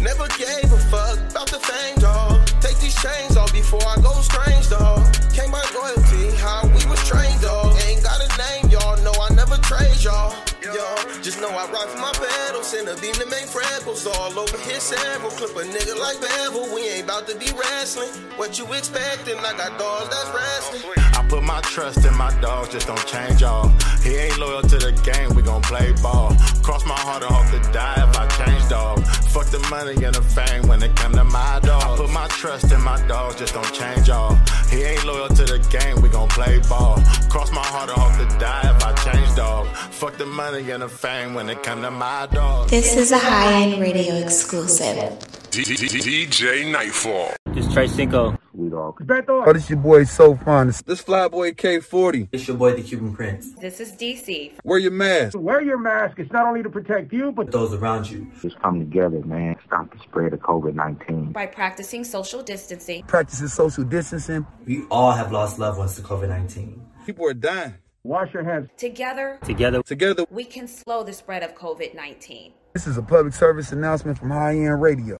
Never 0.00 0.28
gave 0.38 0.70
a 0.70 0.78
fuck 0.87 1.18
about 1.34 1.50
the 1.50 1.58
fame, 1.58 1.98
dog. 1.98 2.46
Take 2.62 2.78
these 2.78 2.94
chains 3.02 3.37
off 3.37 3.52
before 3.52 3.82
I 3.82 3.96
go 4.00 4.12
strange, 4.22 4.70
dog. 4.70 5.02
Came 5.34 5.50
by 5.50 5.62
royalty, 5.74 6.30
how 6.38 6.62
we 6.70 6.80
was 6.87 7.02
trained, 7.10 7.40
dog. 7.42 7.74
Ain't 7.90 8.02
got 8.06 8.22
a 8.22 8.30
name, 8.38 8.70
y'all 8.70 8.96
know 9.02 9.12
I 9.18 9.34
never 9.34 9.56
trade 9.66 9.98
y'all. 9.98 10.30
Yo, 10.74 10.82
just 11.22 11.40
know 11.40 11.50
I 11.50 11.70
rock 11.70 11.87
for 11.87 11.98
my 11.98 12.10
pedals, 12.10 12.66
send 12.66 12.88
a 12.88 12.96
beam 12.96 13.14
to 13.14 13.26
make 13.26 13.46
freckles 13.46 14.08
all 14.08 14.37
over 14.37 14.58
his 14.58 14.82
several. 14.82 15.30
Clip 15.30 15.50
a 15.50 15.62
nigga 15.62 15.96
like 15.96 16.20
Bevel, 16.20 16.74
we 16.74 16.88
ain't 16.88 17.04
about 17.04 17.28
to 17.28 17.37
be 17.37 17.46
wrestling. 17.56 18.10
What 18.34 18.58
you 18.58 18.66
expecting? 18.72 19.38
I 19.38 19.56
got 19.56 19.78
dogs 19.78 20.08
that's 20.08 20.34
wrestling. 20.34 21.13
I 21.24 21.26
put 21.28 21.42
my 21.42 21.60
trust 21.62 22.04
in 22.04 22.14
my 22.16 22.30
dog, 22.40 22.70
just 22.70 22.87
don't 22.87 23.06
change 23.06 23.40
y'all. 23.40 23.68
He 24.02 24.14
ain't 24.14 24.38
loyal 24.38 24.60
to 24.60 24.76
the 24.76 24.92
game, 25.02 25.34
we 25.34 25.42
gon' 25.42 25.62
play 25.62 25.92
ball. 26.02 26.37
Cross 26.62 26.84
my 26.84 26.94
heart, 26.94 27.22
I 27.22 27.32
hope 27.32 27.50
to 27.50 27.72
die 27.72 27.94
if 27.96 28.16
I 28.16 28.26
change 28.37 28.68
dog. 28.68 29.02
Fuck 29.32 29.46
the 29.46 29.58
money 29.70 30.04
and 30.04 30.14
the 30.14 30.22
fame 30.22 30.68
when 30.68 30.82
it 30.82 30.94
come 30.96 31.12
to 31.12 31.24
my 31.24 31.60
dog. 31.62 31.82
I 31.82 31.96
put 31.96 32.10
my 32.10 32.28
trust 32.28 32.70
in 32.72 32.80
my 32.82 33.00
dog, 33.06 33.38
just 33.38 33.54
don't 33.54 33.72
change 33.72 34.08
y'all. 34.08 34.37
He 34.68 34.82
ain't 34.82 35.04
loyal 35.04 35.28
to 35.28 35.44
the 35.44 35.58
game, 35.70 36.02
we 36.02 36.10
gon' 36.10 36.28
play 36.28 36.60
ball. 36.68 37.02
Cross 37.30 37.52
my 37.52 37.64
heart, 37.64 37.88
I 37.88 37.94
hope 37.94 38.28
to 38.28 38.38
die 38.38 38.74
if 38.76 38.84
I 38.84 38.92
change 39.04 39.34
dog. 39.34 39.66
Fuck 39.92 40.18
the 40.18 40.26
money 40.26 40.70
and 40.72 40.82
the 40.82 40.88
fame 40.88 41.32
when 41.32 41.48
it 41.48 41.62
come 41.62 41.80
to 41.82 41.90
my 41.90 42.28
dog. 42.32 42.68
This 42.68 42.96
is 42.96 43.12
a 43.12 43.18
high-end 43.18 43.80
radio 43.80 44.16
exclusive. 44.16 45.18
DJ 45.50 46.70
Nightfall. 46.70 47.43
This 47.74 47.90
Trey 47.90 47.96
Cinco. 47.96 48.38
We 48.52 48.68
dog. 48.68 49.02
Oh, 49.28 49.52
this 49.52 49.68
your 49.68 49.80
boy 49.80 50.04
So 50.04 50.37
Fun. 50.37 50.68
This 50.68 51.02
Flyboy 51.02 51.56
K40. 51.56 52.28
It's 52.30 52.46
your 52.46 52.56
boy, 52.56 52.74
the 52.74 52.84
Cuban 52.84 53.16
Prince. 53.16 53.52
This 53.54 53.80
is 53.80 53.90
DC. 53.94 54.52
Wear 54.62 54.78
your 54.78 54.92
mask. 54.92 55.37
Wear 55.37 55.60
your 55.60 55.78
mask. 55.78 56.20
It's 56.20 56.30
not 56.30 56.46
only 56.46 56.62
to 56.62 56.70
protect 56.70 57.12
you, 57.12 57.32
but 57.32 57.50
Those 57.50 57.74
around 57.74 58.08
you. 58.08 58.30
Just 58.40 58.60
come 58.62 58.78
together, 58.78 59.20
man. 59.24 59.56
Stop 59.66 59.92
the 59.92 59.98
spread 60.04 60.32
of 60.32 60.38
COVID 60.38 60.74
19. 60.74 61.32
By 61.32 61.46
practicing 61.46 62.04
social 62.04 62.44
distancing. 62.44 63.02
Practicing 63.08 63.48
social 63.48 63.82
distancing. 63.82 64.46
We 64.66 64.84
all 64.88 65.10
have 65.10 65.32
lost 65.32 65.58
loved 65.58 65.78
ones 65.78 65.96
to 65.96 66.02
COVID 66.02 66.28
19. 66.28 66.80
People 67.06 67.26
are 67.26 67.34
dying. 67.34 67.74
wash 68.04 68.32
your 68.32 68.44
hands. 68.44 68.68
Together, 68.76 69.40
Together, 69.42 69.82
Together, 69.82 70.26
we 70.30 70.44
can 70.44 70.68
slow 70.68 71.02
the 71.02 71.12
spread 71.12 71.42
of 71.42 71.56
COVID 71.56 71.96
19. 71.96 72.52
this 72.72 72.87
is 72.87 72.98
a 72.98 73.02
public 73.02 73.34
service 73.34 73.72
announcement 73.72 74.16
from 74.16 74.30
High 74.30 74.52
End 74.54 74.80
Radio. 74.80 75.12